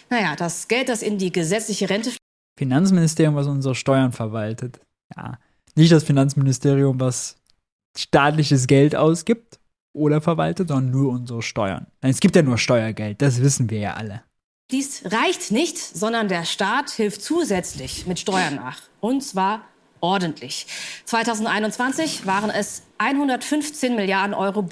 [0.09, 2.11] Naja, das Geld, das in die gesetzliche Rente
[2.57, 4.79] Finanzministerium, was unsere Steuern verwaltet.
[5.15, 5.37] Ja,
[5.75, 7.37] nicht das Finanzministerium, was
[7.97, 9.59] staatliches Geld ausgibt
[9.93, 11.87] oder verwaltet, sondern nur unsere Steuern.
[12.01, 14.23] Es gibt ja nur Steuergeld, das wissen wir ja alle.
[14.71, 18.79] Dies reicht nicht, sondern der Staat hilft zusätzlich mit Steuern nach.
[19.01, 19.63] Und zwar
[20.01, 20.67] ordentlich.
[21.05, 24.67] 2021 waren es 115 Milliarden Euro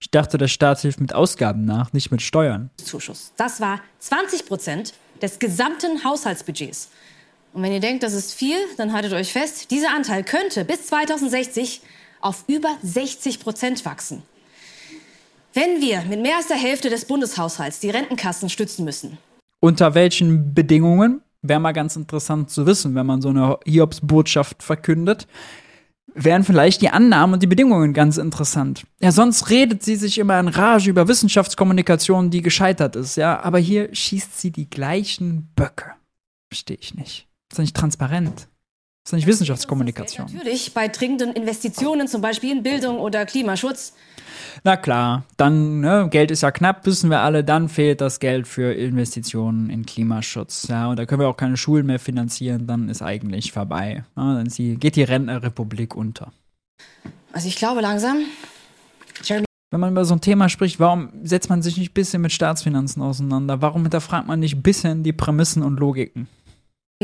[0.00, 2.70] Ich dachte, der Staat hilft mit Ausgaben nach, nicht mit Steuern.
[2.76, 3.32] Bundeszuschuss.
[3.36, 6.90] Das war 20 Prozent des gesamten Haushaltsbudgets.
[7.52, 10.86] Und wenn ihr denkt, das ist viel, dann haltet euch fest, dieser Anteil könnte bis
[10.86, 11.82] 2060
[12.20, 14.22] auf über 60 Prozent wachsen.
[15.54, 19.18] Wenn wir mit mehr als der Hälfte des Bundeshaushalts die Rentenkassen stützen müssen,
[19.60, 21.20] Unter welchen Bedingungen?
[21.42, 25.26] Wäre mal ganz interessant zu wissen, wenn man so eine Hiobs-Botschaft verkündet.
[26.14, 28.84] Wären vielleicht die Annahmen und die Bedingungen ganz interessant.
[29.00, 33.40] Ja, sonst redet sie sich immer in Rage über Wissenschaftskommunikation, die gescheitert ist, ja.
[33.42, 35.92] Aber hier schießt sie die gleichen Böcke.
[36.50, 37.28] Verstehe ich nicht.
[37.50, 38.48] Ist doch nicht transparent.
[39.04, 40.28] Ist doch nicht Wissenschaftskommunikation.
[40.32, 43.94] natürlich bei dringenden Investitionen, zum Beispiel in Bildung oder Klimaschutz,
[44.62, 48.46] Na klar, dann, ne, Geld ist ja knapp, wissen wir alle, dann fehlt das Geld
[48.46, 50.68] für Investitionen in Klimaschutz.
[50.68, 54.04] Ja, und da können wir auch keine Schulen mehr finanzieren, dann ist eigentlich vorbei.
[54.16, 56.32] Ja, dann ist die, geht die Rentnerrepublik unter.
[57.32, 58.18] also ich glaube langsam,
[59.24, 62.22] Jeremy Wenn man über so ein Thema spricht, warum setzt man sich nicht ein bisschen
[62.22, 63.62] mit Staatsfinanzen auseinander?
[63.62, 66.28] Warum hinterfragt man nicht ein bisschen die Prämissen und Logiken?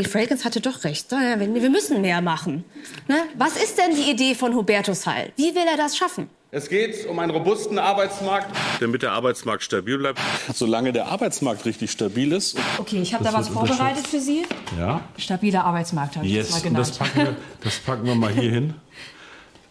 [0.05, 1.11] Fralkens hatte doch recht.
[1.11, 2.65] Naja, wir müssen mehr machen.
[3.09, 3.17] Ne?
[3.37, 5.33] Was ist denn die Idee von Hubertus Heil?
[5.37, 6.29] Wie will er das schaffen?
[6.51, 8.57] Es geht um einen robusten Arbeitsmarkt.
[8.81, 10.19] Damit der Arbeitsmarkt stabil bleibt.
[10.55, 12.57] Solange der Arbeitsmarkt richtig stabil ist.
[12.79, 14.47] Okay, ich habe da was vorbereitet für Sie.
[14.79, 16.49] Ja, Stabiler Arbeitsmarkt habe ich yes.
[16.49, 17.15] das mal Und das genannt.
[17.15, 18.75] packen, wir, das packen wir mal hier hin.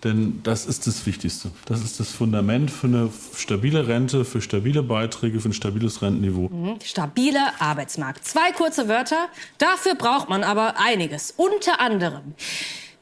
[0.07, 1.51] Denn das ist das Wichtigste.
[1.65, 6.47] Das ist das Fundament für eine stabile Rente, für stabile Beiträge, für ein stabiles Rentenniveau.
[6.47, 6.79] Mhm.
[6.81, 8.23] Stabiler Arbeitsmarkt.
[8.23, 9.27] Zwei kurze Wörter.
[9.57, 11.33] Dafür braucht man aber einiges.
[11.35, 12.35] Unter anderem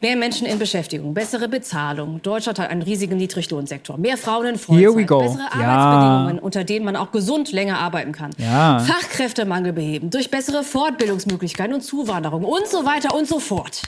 [0.01, 2.23] mehr Menschen in Beschäftigung, bessere Bezahlung.
[2.23, 3.99] Deutschland hat einen riesigen Niedriglohnsektor.
[3.99, 5.07] Mehr Frauen in Vollzeit.
[5.07, 5.67] Bessere Ja.
[5.67, 8.31] Arbeitsbedingungen, unter denen man auch gesund länger arbeiten kann.
[8.39, 8.79] Ja.
[8.79, 13.83] Fachkräftemangel beheben durch bessere Fortbildungsmöglichkeiten und Zuwanderung und so weiter und so fort.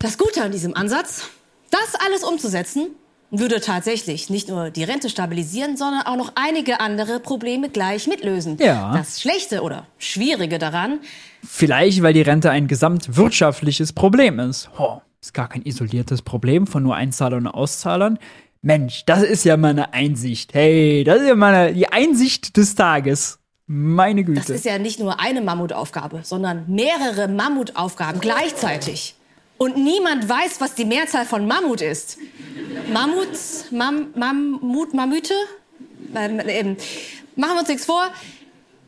[0.00, 1.28] Das Gute an diesem Ansatz,
[1.70, 2.88] das alles umzusetzen,
[3.30, 8.56] würde tatsächlich nicht nur die Rente stabilisieren, sondern auch noch einige andere Probleme gleich mitlösen.
[8.58, 8.96] Ja.
[8.96, 11.00] Das Schlechte oder Schwierige daran,
[11.46, 14.68] Vielleicht, weil die Rente ein gesamtwirtschaftliches Problem ist.
[14.78, 18.18] Oh, ist gar kein isoliertes Problem von nur Einzahlern und Auszahlern.
[18.60, 20.54] Mensch, das ist ja mal eine Einsicht.
[20.54, 23.38] Hey, das ist ja mal eine, die Einsicht des Tages.
[23.66, 24.40] Meine Güte.
[24.40, 29.14] das ist ja nicht nur eine Mammutaufgabe, sondern mehrere Mammutaufgaben gleichzeitig.
[29.58, 32.18] Und niemand weiß, was die Mehrzahl von Mammut ist.
[32.92, 35.34] Mammuts, Mam, Mammut, Mammüte?
[36.14, 36.76] Ähm,
[37.36, 38.10] machen wir uns nichts vor.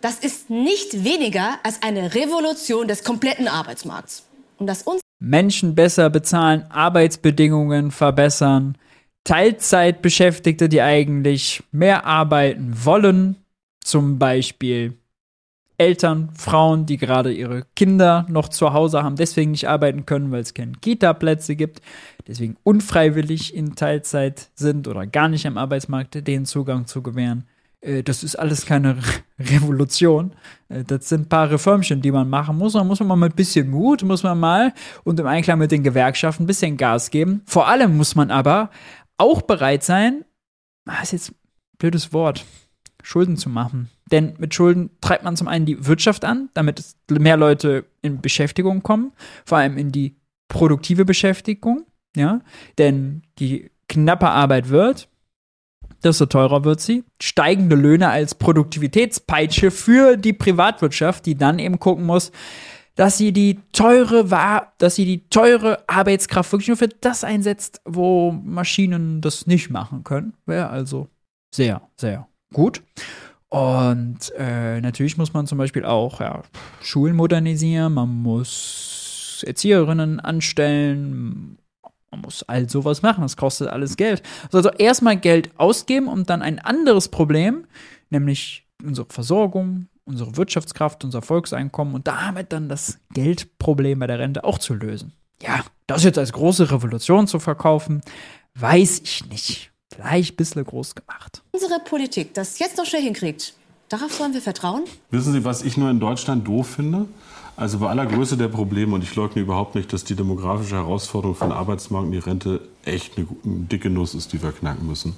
[0.00, 4.24] Das ist nicht weniger als eine Revolution des kompletten Arbeitsmarkts.
[4.58, 8.78] Und das uns Menschen besser bezahlen, Arbeitsbedingungen verbessern,
[9.24, 13.36] Teilzeitbeschäftigte, die eigentlich mehr arbeiten wollen,
[13.84, 14.99] zum Beispiel
[15.80, 20.42] Eltern, Frauen, die gerade ihre Kinder noch zu Hause haben, deswegen nicht arbeiten können, weil
[20.42, 21.80] es keine Kita-Plätze gibt,
[22.28, 27.44] deswegen unfreiwillig in Teilzeit sind oder gar nicht am Arbeitsmarkt den Zugang zu gewähren.
[27.80, 29.02] Äh, Das ist alles keine Re
[29.38, 30.32] Revolution.
[30.68, 32.74] Äh, Das sind ein paar Reformchen, die man machen muss.
[32.74, 34.74] Da muss man mal mit bisschen Mut, muss man mal
[35.04, 37.40] und im Einklang mit den Gewerkschaften ein bisschen Gas geben.
[37.46, 38.68] Vor allem muss man aber
[39.16, 40.26] auch bereit sein,
[40.84, 41.36] ah, ist jetzt ein
[41.78, 42.44] blödes Wort,
[43.02, 43.88] Schulden zu machen.
[44.10, 48.82] Denn mit Schulden treibt man zum einen die Wirtschaft an, damit mehr Leute in Beschäftigung
[48.82, 49.12] kommen,
[49.44, 50.16] vor allem in die
[50.48, 51.86] produktive Beschäftigung,
[52.16, 52.40] ja,
[52.78, 55.08] denn die knapper Arbeit wird,
[56.02, 57.04] desto teurer wird sie.
[57.20, 62.32] Steigende Löhne als Produktivitätspeitsche für die Privatwirtschaft, die dann eben gucken muss,
[62.96, 67.80] dass sie die teure war, dass sie die teure Arbeitskraft wirklich nur für das einsetzt,
[67.84, 70.34] wo Maschinen das nicht machen können.
[70.46, 71.08] Wäre also
[71.54, 72.82] sehr, sehr gut.
[73.50, 76.42] Und äh, natürlich muss man zum Beispiel auch ja,
[76.82, 81.58] Schulen modernisieren, man muss Erzieherinnen anstellen,
[82.12, 84.22] man muss all sowas machen, das kostet alles Geld.
[84.52, 87.66] Also erstmal Geld ausgeben und dann ein anderes Problem,
[88.08, 94.44] nämlich unsere Versorgung, unsere Wirtschaftskraft, unser Volkseinkommen und damit dann das Geldproblem bei der Rente
[94.44, 95.12] auch zu lösen.
[95.42, 98.00] Ja, das jetzt als große Revolution zu verkaufen,
[98.54, 99.69] weiß ich nicht.
[99.94, 101.42] Vielleicht ein bisschen groß gemacht.
[101.52, 103.54] unsere Politik das jetzt noch schnell hinkriegt.
[103.88, 104.84] Darauf sollen wir vertrauen?
[105.10, 107.06] Wissen Sie, was ich nur in Deutschland doof finde?
[107.56, 111.36] Also bei aller Größe der Probleme, und ich leugne überhaupt nicht, dass die demografische Herausforderung
[111.36, 115.14] von Arbeitsmarkt und die Rente echt eine dicke Nuss ist, die wir knacken müssen.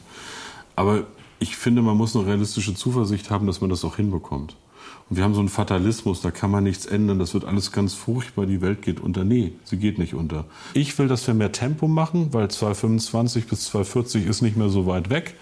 [0.75, 1.05] Aber
[1.39, 4.57] ich finde, man muss eine realistische Zuversicht haben, dass man das auch hinbekommt.
[5.13, 7.93] Und wir haben so einen Fatalismus, da kann man nichts ändern, das wird alles ganz
[7.93, 9.25] furchtbar, die Welt geht unter.
[9.25, 10.47] Nee, sie geht nicht unter.
[10.73, 14.87] Ich will, dass wir mehr Tempo machen, weil 2025 bis 2040 ist nicht mehr so
[14.87, 15.35] weit weg.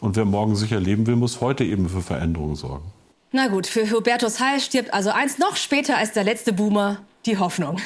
[0.00, 2.92] Und wer morgen sicher leben will, muss heute eben für Veränderungen sorgen.
[3.30, 7.36] Na gut, für Hubertus Heil stirbt also eins noch später als der letzte Boomer, die
[7.36, 7.76] Hoffnung.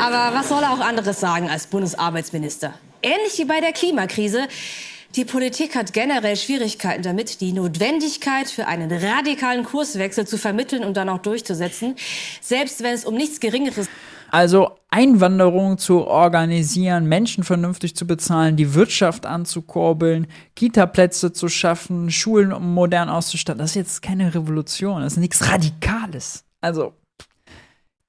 [0.00, 2.74] Aber was soll er auch anderes sagen als Bundesarbeitsminister?
[3.02, 4.46] Ähnlich wie bei der Klimakrise
[5.16, 10.96] Die Politik hat generell Schwierigkeiten damit, die Notwendigkeit für einen radikalen Kurswechsel zu vermitteln und
[10.96, 11.96] dann auch durchzusetzen,
[12.40, 13.88] selbst wenn es um nichts Geringeres
[14.30, 22.50] Also Einwanderung zu organisieren, Menschen vernünftig zu bezahlen, die Wirtschaft anzukurbeln, Kita-Plätze zu schaffen, Schulen
[22.72, 23.58] modern auszustatten.
[23.58, 26.44] Das ist jetzt keine Revolution, das ist nichts Radikales.
[26.60, 26.92] Also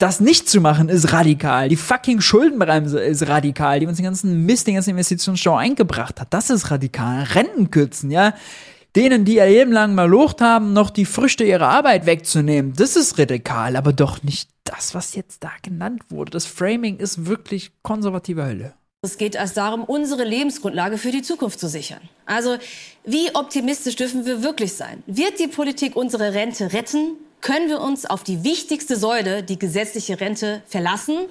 [0.01, 1.69] das nicht zu machen ist radikal.
[1.69, 6.33] Die fucking Schuldenbremse ist radikal, die uns den ganzen Mist, den ganzen Investitionsstau eingebracht hat.
[6.33, 7.23] Das ist radikal.
[7.23, 8.33] Renten kürzen, ja.
[8.95, 12.73] Denen, die ihr Leben lang mal locht haben, noch die Früchte ihrer Arbeit wegzunehmen.
[12.75, 16.31] Das ist radikal, aber doch nicht das, was jetzt da genannt wurde.
[16.31, 18.73] Das Framing ist wirklich konservative Hölle.
[19.03, 22.01] Es geht erst darum, unsere Lebensgrundlage für die Zukunft zu sichern.
[22.25, 22.57] Also,
[23.05, 25.03] wie optimistisch dürfen wir wirklich sein?
[25.07, 27.17] Wird die Politik unsere Rente retten?
[27.41, 31.25] Können wir uns auf die wichtigste Säule, die gesetzliche Rente, verlassen?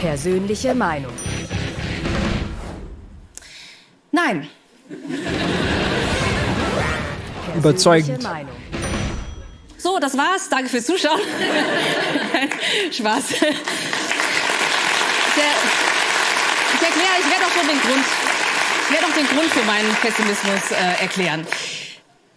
[0.00, 1.12] Persönliche Meinung.
[4.12, 4.48] Nein.
[7.56, 8.22] Überzeugend.
[8.22, 8.54] Meinung.
[9.76, 10.48] So, das war's.
[10.48, 11.20] Danke fürs Zuschauen.
[12.92, 13.32] Spaß.
[13.32, 13.38] Ich,
[16.96, 18.04] er- ich werde auch schon den Grund,
[18.84, 21.46] ich werde auch den Grund für meinen Pessimismus äh, erklären.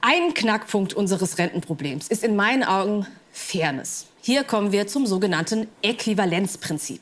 [0.02, 4.08] Ein Knackpunkt unseres Rentenproblems ist in meinen Augen Fairness.
[4.22, 7.02] Hier kommen wir zum sogenannten Äquivalenzprinzip.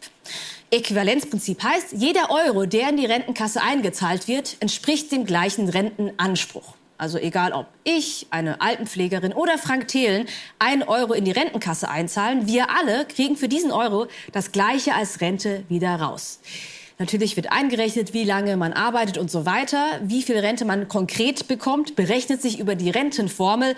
[0.71, 6.75] Äquivalenzprinzip heißt, jeder Euro, der in die Rentenkasse eingezahlt wird, entspricht dem gleichen Rentenanspruch.
[6.97, 10.27] Also egal ob ich, eine Altenpflegerin oder Frank Thelen
[10.59, 15.21] ein Euro in die Rentenkasse einzahlen, wir alle kriegen für diesen Euro das gleiche als
[15.21, 16.39] Rente wieder raus.
[16.99, 20.01] Natürlich wird eingerechnet, wie lange man arbeitet und so weiter.
[20.03, 23.77] Wie viel Rente man konkret bekommt, berechnet sich über die Rentenformel.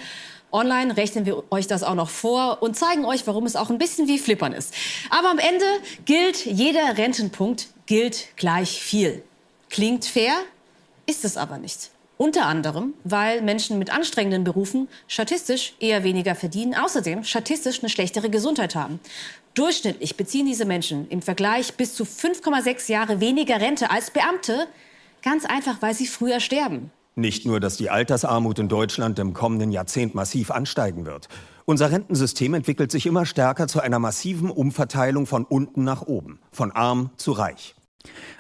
[0.52, 3.78] Online rechnen wir euch das auch noch vor und zeigen euch, warum es auch ein
[3.78, 4.74] bisschen wie Flippern ist.
[5.12, 5.66] Aber am Ende
[6.06, 9.22] gilt, jeder Rentenpunkt gilt gleich viel.
[9.70, 10.34] Klingt fair,
[11.06, 11.92] ist es aber nicht.
[12.18, 18.30] Unter anderem, weil Menschen mit anstrengenden Berufen statistisch eher weniger verdienen, außerdem statistisch eine schlechtere
[18.30, 19.00] Gesundheit haben.
[19.54, 24.68] Durchschnittlich beziehen diese Menschen im Vergleich bis zu 5,6 Jahre weniger Rente als Beamte,
[25.22, 26.92] ganz einfach, weil sie früher sterben.
[27.16, 31.28] Nicht nur, dass die Altersarmut in Deutschland im kommenden Jahrzehnt massiv ansteigen wird.
[31.66, 36.72] Unser Rentensystem entwickelt sich immer stärker zu einer massiven Umverteilung von unten nach oben, von
[36.72, 37.76] arm zu reich.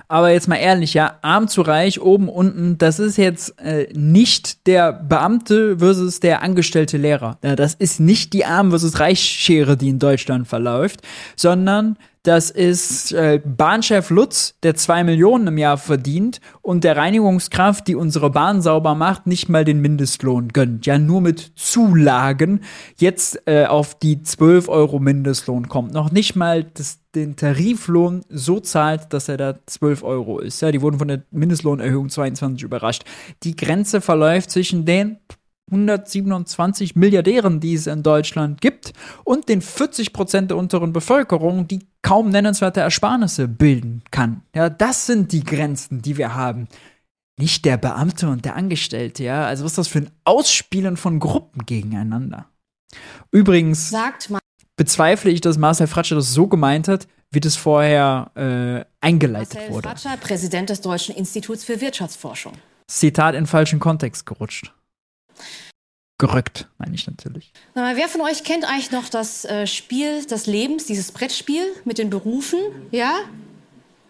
[0.07, 4.67] Aber jetzt mal ehrlich, ja, arm zu reich, oben, unten, das ist jetzt äh, nicht
[4.67, 7.37] der Beamte versus der angestellte Lehrer.
[7.41, 10.99] Ja, das ist nicht die Arm versus Reichsschere, die in Deutschland verläuft,
[11.37, 17.87] sondern das ist äh, Bahnchef Lutz, der zwei Millionen im Jahr verdient und der Reinigungskraft,
[17.87, 20.85] die unsere Bahn sauber macht, nicht mal den Mindestlohn gönnt.
[20.85, 22.61] Ja, nur mit Zulagen
[22.97, 25.93] jetzt äh, auf die 12 Euro Mindestlohn kommt.
[25.93, 30.61] Noch nicht mal das, den Tariflohn so zahlt, dass er da 12 Euro ist.
[30.61, 33.03] Ja, die wurden von der Mindestlohnerhöhung 22 überrascht.
[33.41, 35.17] Die Grenze verläuft zwischen den
[35.71, 38.93] 127 Milliardären, die es in Deutschland gibt,
[39.23, 44.41] und den 40 Prozent der unteren Bevölkerung, die kaum nennenswerte Ersparnisse bilden kann.
[44.55, 46.67] Ja, das sind die Grenzen, die wir haben.
[47.39, 49.45] Nicht der Beamte und der Angestellte, ja.
[49.45, 52.45] Also was ist das für ein Ausspielen von Gruppen gegeneinander?
[53.31, 54.39] Übrigens Sagt mal.
[54.75, 59.73] bezweifle ich, dass Marcel Fratscher das so gemeint hat, wie das vorher äh, eingeleitet Marcel
[59.73, 59.87] wurde.
[59.87, 62.53] Fratscher, Präsident des Deutschen Instituts für Wirtschaftsforschung.
[62.87, 64.73] Zitat in falschen Kontext gerutscht.
[66.21, 67.51] Gerückt, meine ich natürlich.
[67.73, 71.97] Mal, wer von euch kennt eigentlich noch das äh, Spiel des Lebens, dieses Brettspiel mit
[71.97, 72.59] den Berufen?
[72.91, 73.21] Ja?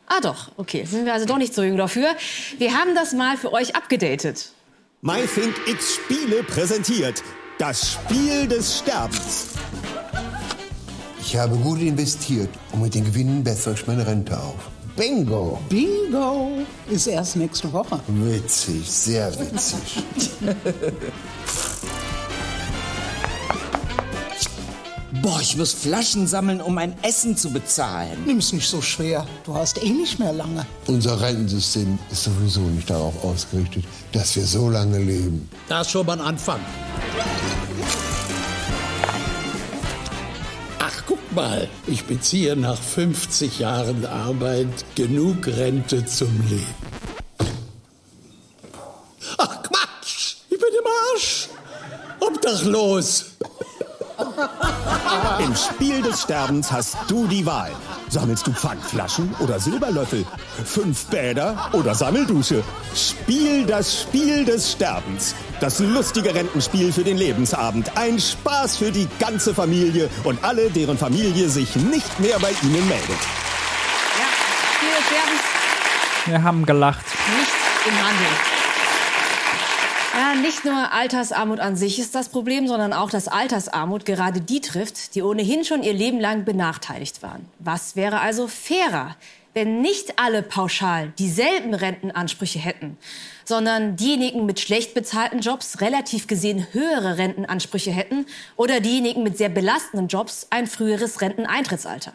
[0.08, 2.10] Ah doch, okay, sind wir also doch nicht so jung dafür.
[2.58, 4.52] Wir haben das mal für euch abgedatet.
[5.00, 7.24] MyFink X Spiele präsentiert
[7.60, 9.52] das Spiel des Sterbens.
[11.22, 14.70] Ich habe gut investiert und mit den Gewinnen bessere ich meine Rente auf.
[14.98, 15.62] Bingo!
[15.70, 16.58] Bingo
[16.90, 18.02] ist erst nächste Woche.
[18.08, 20.04] Witzig, sehr witzig.
[25.22, 28.26] Boah, ich muss Flaschen sammeln, um mein Essen zu bezahlen.
[28.26, 29.28] Nimm's nicht so schwer.
[29.44, 30.66] Du hast eh nicht mehr lange.
[30.88, 35.48] Unser Rentensystem ist sowieso nicht darauf ausgerichtet, dass wir so lange leben.
[35.70, 36.60] Das ist schon mal ein Anfang.
[40.80, 41.70] Ach, guck mal.
[41.86, 46.66] Ich beziehe nach 50 Jahren Arbeit genug Rente zum Leben.
[49.38, 50.38] Ach, Quatsch.
[50.50, 51.50] Ich bin im Arsch.
[52.22, 53.26] Obdachlos.
[55.44, 57.72] Im Spiel des Sterbens hast du die Wahl.
[58.10, 60.26] Sammelst du Pfandflaschen oder Silberlöffel?
[60.66, 62.64] Fünf Bäder oder Sammeldusche?
[62.96, 65.34] Spiel das Spiel des Sterbens.
[65.60, 67.98] Das lustige Rentenspiel für den Lebensabend.
[67.98, 72.88] Ein Spaß für die ganze Familie und alle, deren Familie sich nicht mehr bei Ihnen
[72.88, 73.20] meldet.
[74.80, 75.40] Viele sterben
[76.28, 77.06] Wir haben gelacht.
[77.38, 77.52] nicht
[77.88, 78.61] im Handel.
[80.14, 84.60] Ja, nicht nur Altersarmut an sich ist das Problem, sondern auch, dass Altersarmut gerade die
[84.60, 87.46] trifft, die ohnehin schon ihr Leben lang benachteiligt waren.
[87.60, 89.16] Was wäre also fairer,
[89.54, 92.98] wenn nicht alle pauschal dieselben Rentenansprüche hätten,
[93.46, 98.26] sondern diejenigen mit schlecht bezahlten Jobs relativ gesehen höhere Rentenansprüche hätten
[98.56, 102.14] oder diejenigen mit sehr belastenden Jobs ein früheres Renteneintrittsalter.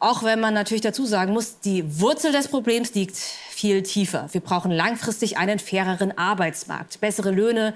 [0.00, 4.28] Auch wenn man natürlich dazu sagen muss, die Wurzel des Problems liegt viel tiefer.
[4.32, 7.74] Wir brauchen langfristig einen faireren Arbeitsmarkt, bessere Löhne,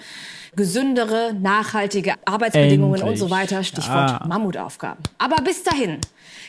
[0.55, 3.31] gesündere, nachhaltige Arbeitsbedingungen und so Endlich.
[3.31, 3.65] weiter.
[3.65, 4.25] Stichwort Ja.
[4.29, 5.03] Mammutaufgaben.
[5.19, 5.99] Aber bis dahin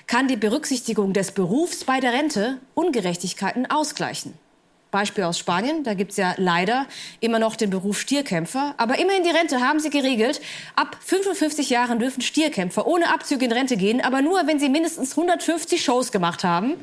[0.06, 4.34] kann die Berücksichtigung des Berufs bei der Rente Ungerechtigkeiten ausgleichen.
[4.94, 6.86] Beispiel aus Spanien, da gibt's ja leider
[7.20, 8.76] immer noch den Beruf Stierkämpfer.
[8.78, 10.40] Aber immerhin die Rente haben sie geregelt.
[10.76, 15.18] Ab 55 Jahren dürfen Stierkämpfer ohne Abzüge in Rente gehen, aber nur, wenn sie mindestens
[15.18, 16.76] 150 Shows gemacht haben.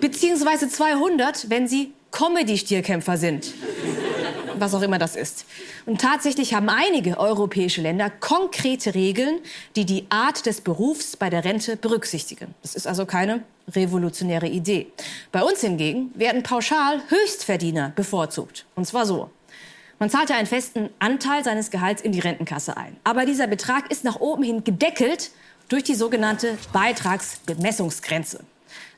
[0.00, 3.52] Beziehungsweise 200, wenn sie Comedy-Stierkämpfer sind
[4.58, 5.46] was auch immer das ist.
[5.86, 9.38] Und tatsächlich haben einige europäische Länder konkrete Regeln,
[9.76, 12.54] die die Art des Berufs bei der Rente berücksichtigen.
[12.62, 13.42] Das ist also keine
[13.72, 14.88] revolutionäre Idee.
[15.32, 18.66] Bei uns hingegen werden pauschal Höchstverdiener bevorzugt.
[18.74, 19.30] Und zwar so.
[19.98, 22.96] Man zahlt ja einen festen Anteil seines Gehalts in die Rentenkasse ein.
[23.04, 25.30] Aber dieser Betrag ist nach oben hin gedeckelt
[25.68, 28.40] durch die sogenannte Beitragsbemessungsgrenze.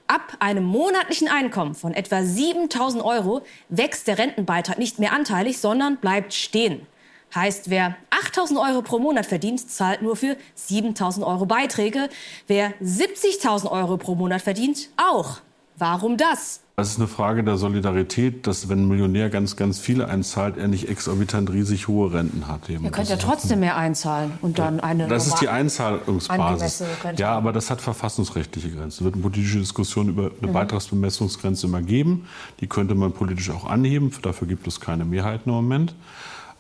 [0.09, 5.97] Ab einem monatlichen Einkommen von etwa 7000 Euro wächst der Rentenbeitrag nicht mehr anteilig, sondern
[5.97, 6.87] bleibt stehen.
[7.35, 12.09] Heißt, wer 8000 Euro pro Monat verdient, zahlt nur für 7000 Euro Beiträge.
[12.47, 15.39] Wer 70.000 Euro pro Monat verdient, auch.
[15.77, 16.61] Warum das?
[16.79, 20.69] Das ist eine Frage der Solidarität, dass wenn ein Millionär ganz, ganz viele einzahlt, er
[20.69, 22.69] nicht exorbitant riesig hohe Renten hat.
[22.69, 22.85] Eben.
[22.85, 25.09] Ihr könnt ja trotzdem mehr einzahlen und dann eine.
[25.09, 26.85] Das ist die Einzahlungsbasis.
[27.17, 28.99] Ja, aber das hat verfassungsrechtliche Grenzen.
[28.99, 30.53] Es wird eine politische Diskussion über eine Mhm.
[30.53, 32.29] Beitragsbemessungsgrenze immer geben.
[32.61, 34.13] Die könnte man politisch auch anheben.
[34.21, 35.95] Dafür gibt es keine Mehrheiten im Moment.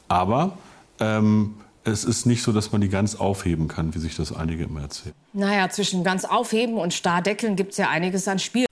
[0.08, 0.56] Aber
[0.98, 4.64] ähm, es ist nicht so, dass man die ganz aufheben kann, wie sich das einige
[4.64, 5.14] immer erzählen.
[5.34, 8.64] Naja, zwischen ganz aufheben und Stardeckeln gibt's ja einiges an Spiel.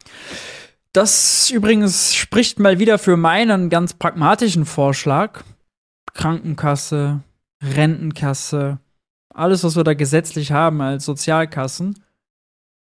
[0.94, 5.42] Das übrigens spricht mal wieder für meinen ganz pragmatischen Vorschlag.
[6.14, 7.20] Krankenkasse,
[7.60, 8.78] Rentenkasse,
[9.34, 11.98] alles, was wir da gesetzlich haben als Sozialkassen,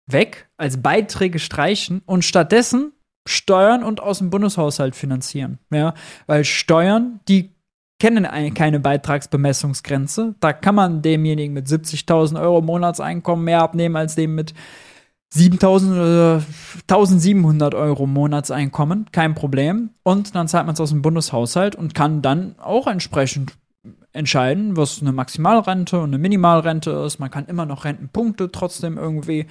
[0.05, 2.91] weg, als Beiträge streichen und stattdessen
[3.27, 5.57] Steuern und aus dem Bundeshaushalt finanzieren.
[5.71, 5.95] Ja,
[6.27, 7.55] weil Steuern, die
[7.99, 10.35] kennen ein- keine Beitragsbemessungsgrenze.
[10.39, 14.53] Da kann man demjenigen mit 70.000 Euro Monatseinkommen mehr abnehmen als dem mit
[15.35, 16.43] 7000 oder
[16.89, 19.89] 1700 Euro Monatseinkommen, kein Problem.
[20.03, 23.53] Und dann zahlt man es aus dem Bundeshaushalt und kann dann auch entsprechend
[24.13, 27.19] entscheiden, was eine Maximalrente und eine Minimalrente ist.
[27.19, 29.45] Man kann immer noch Rentenpunkte trotzdem irgendwie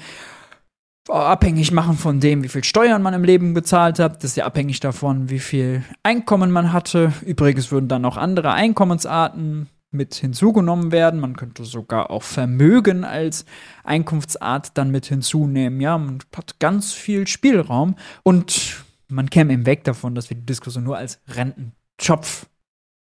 [1.06, 4.16] abhängig machen von dem, wie viel Steuern man im Leben bezahlt hat.
[4.16, 7.12] Das ist ja abhängig davon, wie viel Einkommen man hatte.
[7.26, 11.20] Übrigens würden dann auch andere Einkommensarten mit hinzugenommen werden.
[11.20, 13.44] Man könnte sogar auch Vermögen als
[13.84, 15.80] Einkunftsart dann mit hinzunehmen.
[15.80, 20.46] Ja, man hat ganz viel Spielraum und man käme eben weg davon, dass wir die
[20.46, 22.46] Diskussion nur als Rentenschopf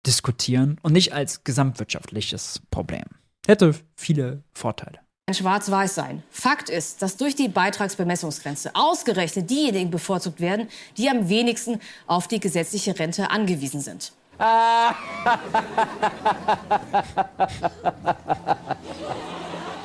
[0.07, 3.05] diskutieren und nicht als gesamtwirtschaftliches Problem.
[3.47, 5.01] Hätte viele Vorteile.
[5.31, 6.23] Schwarz-Weiß sein.
[6.31, 12.41] Fakt ist, dass durch die Beitragsbemessungsgrenze ausgerechnet diejenigen bevorzugt werden, die am wenigsten auf die
[12.41, 14.13] gesetzliche Rente angewiesen sind.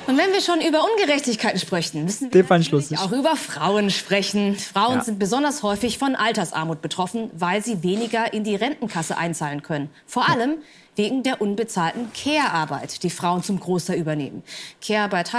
[0.07, 2.97] Und wenn wir schon über Ungerechtigkeiten sprechen, müssen wir Den fand ich lustig.
[2.99, 4.55] auch über Frauen sprechen.
[4.55, 5.03] Frauen Ja.
[5.03, 9.89] sind besonders häufig von Altersarmut betroffen, weil sie weniger in die Rentenkasse einzahlen können.
[10.05, 10.59] Vor allem
[10.95, 14.43] wegen der unbezahlten Care-Arbeit, die Frauen zum Großteil übernehmen.
[14.85, 15.33] Care-Arbeit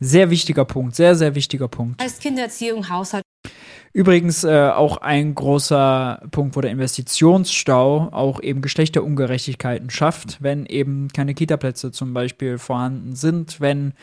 [0.00, 2.02] Sehr wichtiger Punkt, sehr, sehr wichtiger Punkt.
[2.02, 3.24] heißt Kindererziehung, Haushalt.
[3.92, 11.08] Übrigens äh, auch ein großer Punkt, wo der Investitionsstau auch eben Geschlechterungerechtigkeiten schafft, wenn eben
[11.08, 13.94] keine Kitaplätze zum Beispiel vorhanden sind, wenn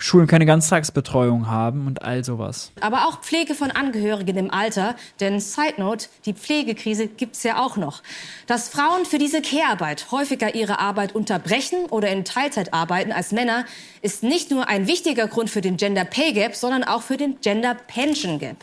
[0.00, 2.70] Schulen keine Ganztagsbetreuung haben und all sowas.
[2.80, 4.94] Aber auch Pflege von Angehörigen im Alter.
[5.18, 8.02] Denn Side Note, die Pflegekrise gibt's ja auch noch.
[8.46, 13.64] Dass Frauen für diese Care-Arbeit häufiger ihre Arbeit unterbrechen oder in Teilzeit arbeiten als Männer,
[14.00, 17.40] ist nicht nur ein wichtiger Grund für den Gender Pay Gap, sondern auch für den
[17.40, 18.58] Gender Pension Gap.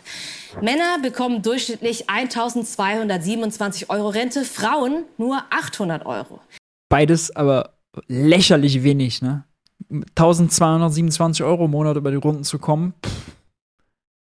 [0.62, 6.40] Männer bekommen durchschnittlich 1227 Euro Rente, Frauen nur 800 Euro.
[6.88, 7.72] Beides aber
[8.08, 9.44] lächerlich wenig, ne?
[9.90, 13.36] 1227 Euro im Monat über die Runden zu kommen, pff,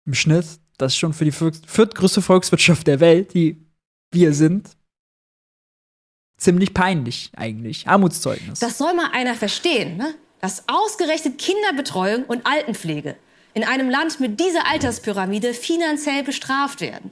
[0.06, 0.46] im Schnitt,
[0.78, 3.66] das ist schon für die viert- viertgrößte Volkswirtschaft der Welt, die
[4.12, 4.70] wir sind,
[6.38, 7.88] ziemlich peinlich eigentlich.
[7.88, 8.60] Armutszeugnis.
[8.60, 10.16] Das soll mal einer verstehen, ne?
[10.42, 13.16] Dass ausgerechnet Kinderbetreuung und Altenpflege
[13.54, 17.12] in einem Land mit dieser Alterspyramide finanziell bestraft werden.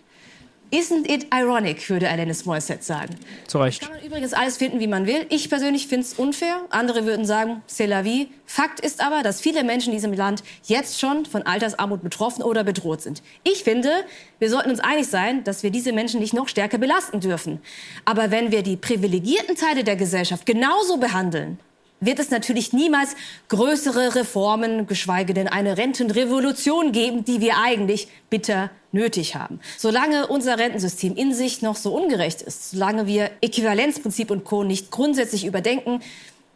[0.71, 3.15] Isn't it ironic, würde Alanis Morissette sagen.
[3.45, 3.81] Zu Recht.
[3.81, 5.25] Kann man übrigens alles finden, wie man will.
[5.27, 6.61] Ich persönlich finde es unfair.
[6.69, 8.29] Andere würden sagen, c'est la vie.
[8.45, 12.63] Fakt ist aber, dass viele Menschen in diesem Land jetzt schon von Altersarmut betroffen oder
[12.63, 13.21] bedroht sind.
[13.43, 13.91] Ich finde,
[14.39, 17.59] wir sollten uns einig sein, dass wir diese Menschen nicht noch stärker belasten dürfen.
[18.05, 21.59] Aber wenn wir die privilegierten Teile der Gesellschaft genauso behandeln,
[22.01, 23.15] wird es natürlich niemals
[23.47, 29.59] größere Reformen, geschweige denn eine Rentenrevolution geben, die wir eigentlich bitter nötig haben.
[29.77, 34.63] Solange unser Rentensystem in sich noch so ungerecht ist, solange wir Äquivalenzprinzip und Co.
[34.63, 36.01] nicht grundsätzlich überdenken,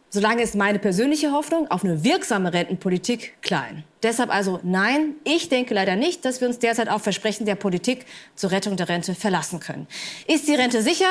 [0.10, 3.84] solange ist meine persönliche Hoffnung auf eine wirksame Rentenpolitik klein.
[4.02, 8.06] Deshalb also nein, ich denke leider nicht, dass wir uns derzeit auf Versprechen der Politik
[8.36, 9.88] zur Rettung der Rente verlassen können.
[10.28, 11.10] Ist die Rente sicher?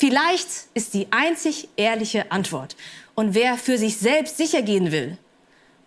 [0.00, 2.76] Vielleicht ist die einzig ehrliche Antwort.
[3.16, 5.18] Und wer für sich selbst sicher gehen will,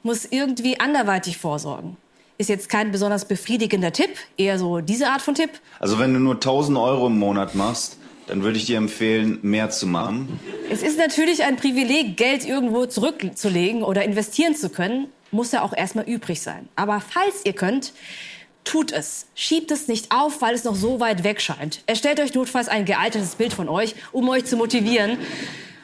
[0.04, 1.96] muss irgendwie anderweitig vorsorgen.
[2.38, 5.52] Ist jetzt kein besonders befriedigender Tipp, eher so diese Art von Tipp.
[5.80, 9.70] Also wenn du nur 1000 Euro im Monat machst, dann würde ich dir empfehlen, mehr
[9.70, 10.42] zu machen.
[10.70, 15.72] Es ist natürlich ein Privileg, Geld irgendwo zurückzulegen oder investieren zu können, muss ja auch
[15.72, 16.68] erstmal übrig sein.
[16.76, 17.94] Aber falls ihr könnt,
[18.64, 19.26] tut es.
[19.36, 21.82] Schiebt es nicht auf, weil es noch so weit weg scheint.
[21.86, 25.18] Erstellt euch notfalls ein gealtertes Bild von euch, um euch zu motivieren.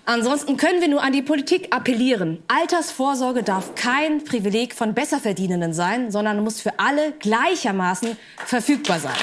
[0.06, 2.42] Ansonsten können wir nur an die Politik appellieren.
[2.48, 8.16] Altersvorsorge darf kein Privileg von Besserverdienenden sein, sondern muss für alle gleichermaßen
[8.46, 9.18] verfügbar sein.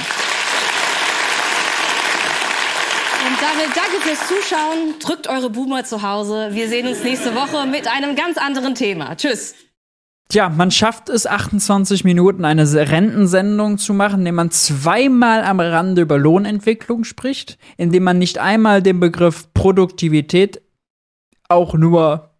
[3.26, 4.98] Und damit danke fürs Zuschauen.
[5.00, 6.50] Drückt eure Boomer zu Hause.
[6.52, 9.16] Wir sehen uns nächste Woche mit einem ganz anderen Thema.
[9.16, 9.54] Tschüss.
[10.28, 16.02] Tja, man schafft es, 28 Minuten eine Rentensendung zu machen, indem man zweimal am Rande
[16.02, 20.62] über Lohnentwicklung spricht, indem man nicht einmal den Begriff Produktivität
[21.48, 22.30] auch nur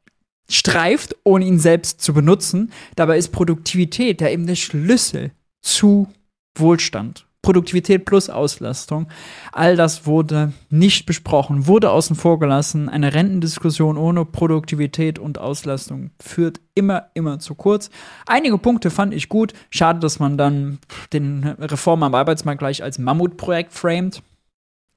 [0.49, 2.73] streift, ohne ihn selbst zu benutzen.
[2.97, 5.33] Dabei ist Produktivität ja eben der Schlüssel
[5.63, 6.09] zu
[6.57, 7.24] Wohlstand.
[7.45, 9.07] Produktivität plus Auslastung.
[9.53, 12.89] All das wurde nicht besprochen, wurde außen vor gelassen.
[12.89, 17.91] Eine Rentendiskussion ohne Produktivität und Auslastung führt immer, immer zu kurz.
[18.27, 19.53] Einige Punkte fand ich gut.
[19.69, 20.79] Schade, dass man dann
[21.13, 24.23] den Reform am Arbeitsmarkt gleich als Mammutprojekt framed.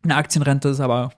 [0.04, 1.12] Eine Aktienrente ist aber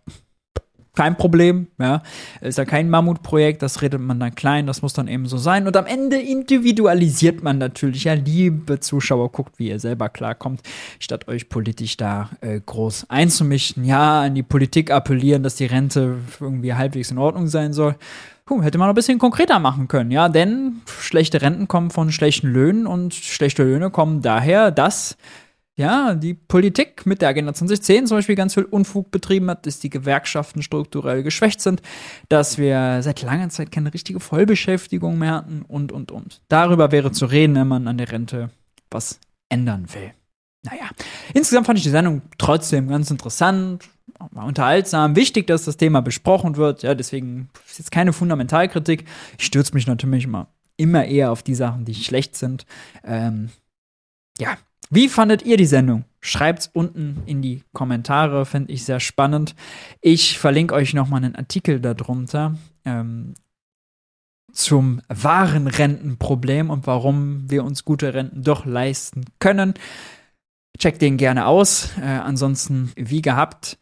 [1.00, 2.04] kein Problem, ja.
[2.42, 5.66] Ist ja kein Mammutprojekt, das redet man dann klein, das muss dann eben so sein.
[5.66, 8.04] Und am Ende individualisiert man natürlich.
[8.04, 10.60] Ja, liebe Zuschauer, guckt, wie ihr selber klarkommt,
[11.00, 13.86] statt euch politisch da äh, groß einzumischen.
[13.86, 17.96] Ja, an die Politik appellieren, dass die Rente irgendwie halbwegs in Ordnung sein soll.
[18.46, 22.48] Puh, hätte man ein bisschen konkreter machen können, ja, denn schlechte Renten kommen von schlechten
[22.48, 25.16] Löhnen und schlechte Löhne kommen daher, dass
[25.80, 29.80] ja, die Politik mit der Agenda 2010 zum Beispiel ganz viel Unfug betrieben hat, dass
[29.80, 31.82] die Gewerkschaften strukturell geschwächt sind,
[32.28, 36.42] dass wir seit langer Zeit keine richtige Vollbeschäftigung mehr hatten und, und, und.
[36.50, 38.50] Darüber wäre zu reden, wenn man an der Rente
[38.92, 40.12] was ändern will.
[40.64, 40.90] Naja,
[41.34, 43.88] insgesamt fand ich die Sendung trotzdem ganz interessant,
[44.32, 45.16] war unterhaltsam.
[45.16, 46.84] Wichtig, dass das Thema besprochen wird.
[46.84, 49.06] Ja, deswegen ist jetzt keine Fundamentalkritik.
[49.38, 52.66] Ich stürze mich natürlich immer, immer eher auf die Sachen, die schlecht sind.
[53.06, 53.50] Ähm,
[54.38, 54.58] ja,
[54.90, 56.06] wie fandet ihr die Sendung?
[56.22, 59.56] Schreibt's unten in die Kommentare, fände ich sehr spannend.
[60.02, 63.36] Ich verlinke euch nochmal einen Artikel darunter ähm,
[64.52, 69.76] zum wahren Rentenproblem und warum wir uns gute Renten doch leisten können.
[70.78, 71.90] Checkt den gerne aus.
[72.00, 73.78] Äh, ansonsten, wie gehabt,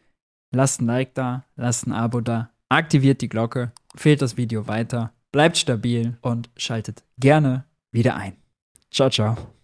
[0.50, 5.12] lasst ein Like da, lasst ein Abo da, aktiviert die Glocke, fehlt das Video weiter,
[5.32, 8.36] bleibt stabil und schaltet gerne wieder ein.
[8.90, 9.57] Ciao, ciao.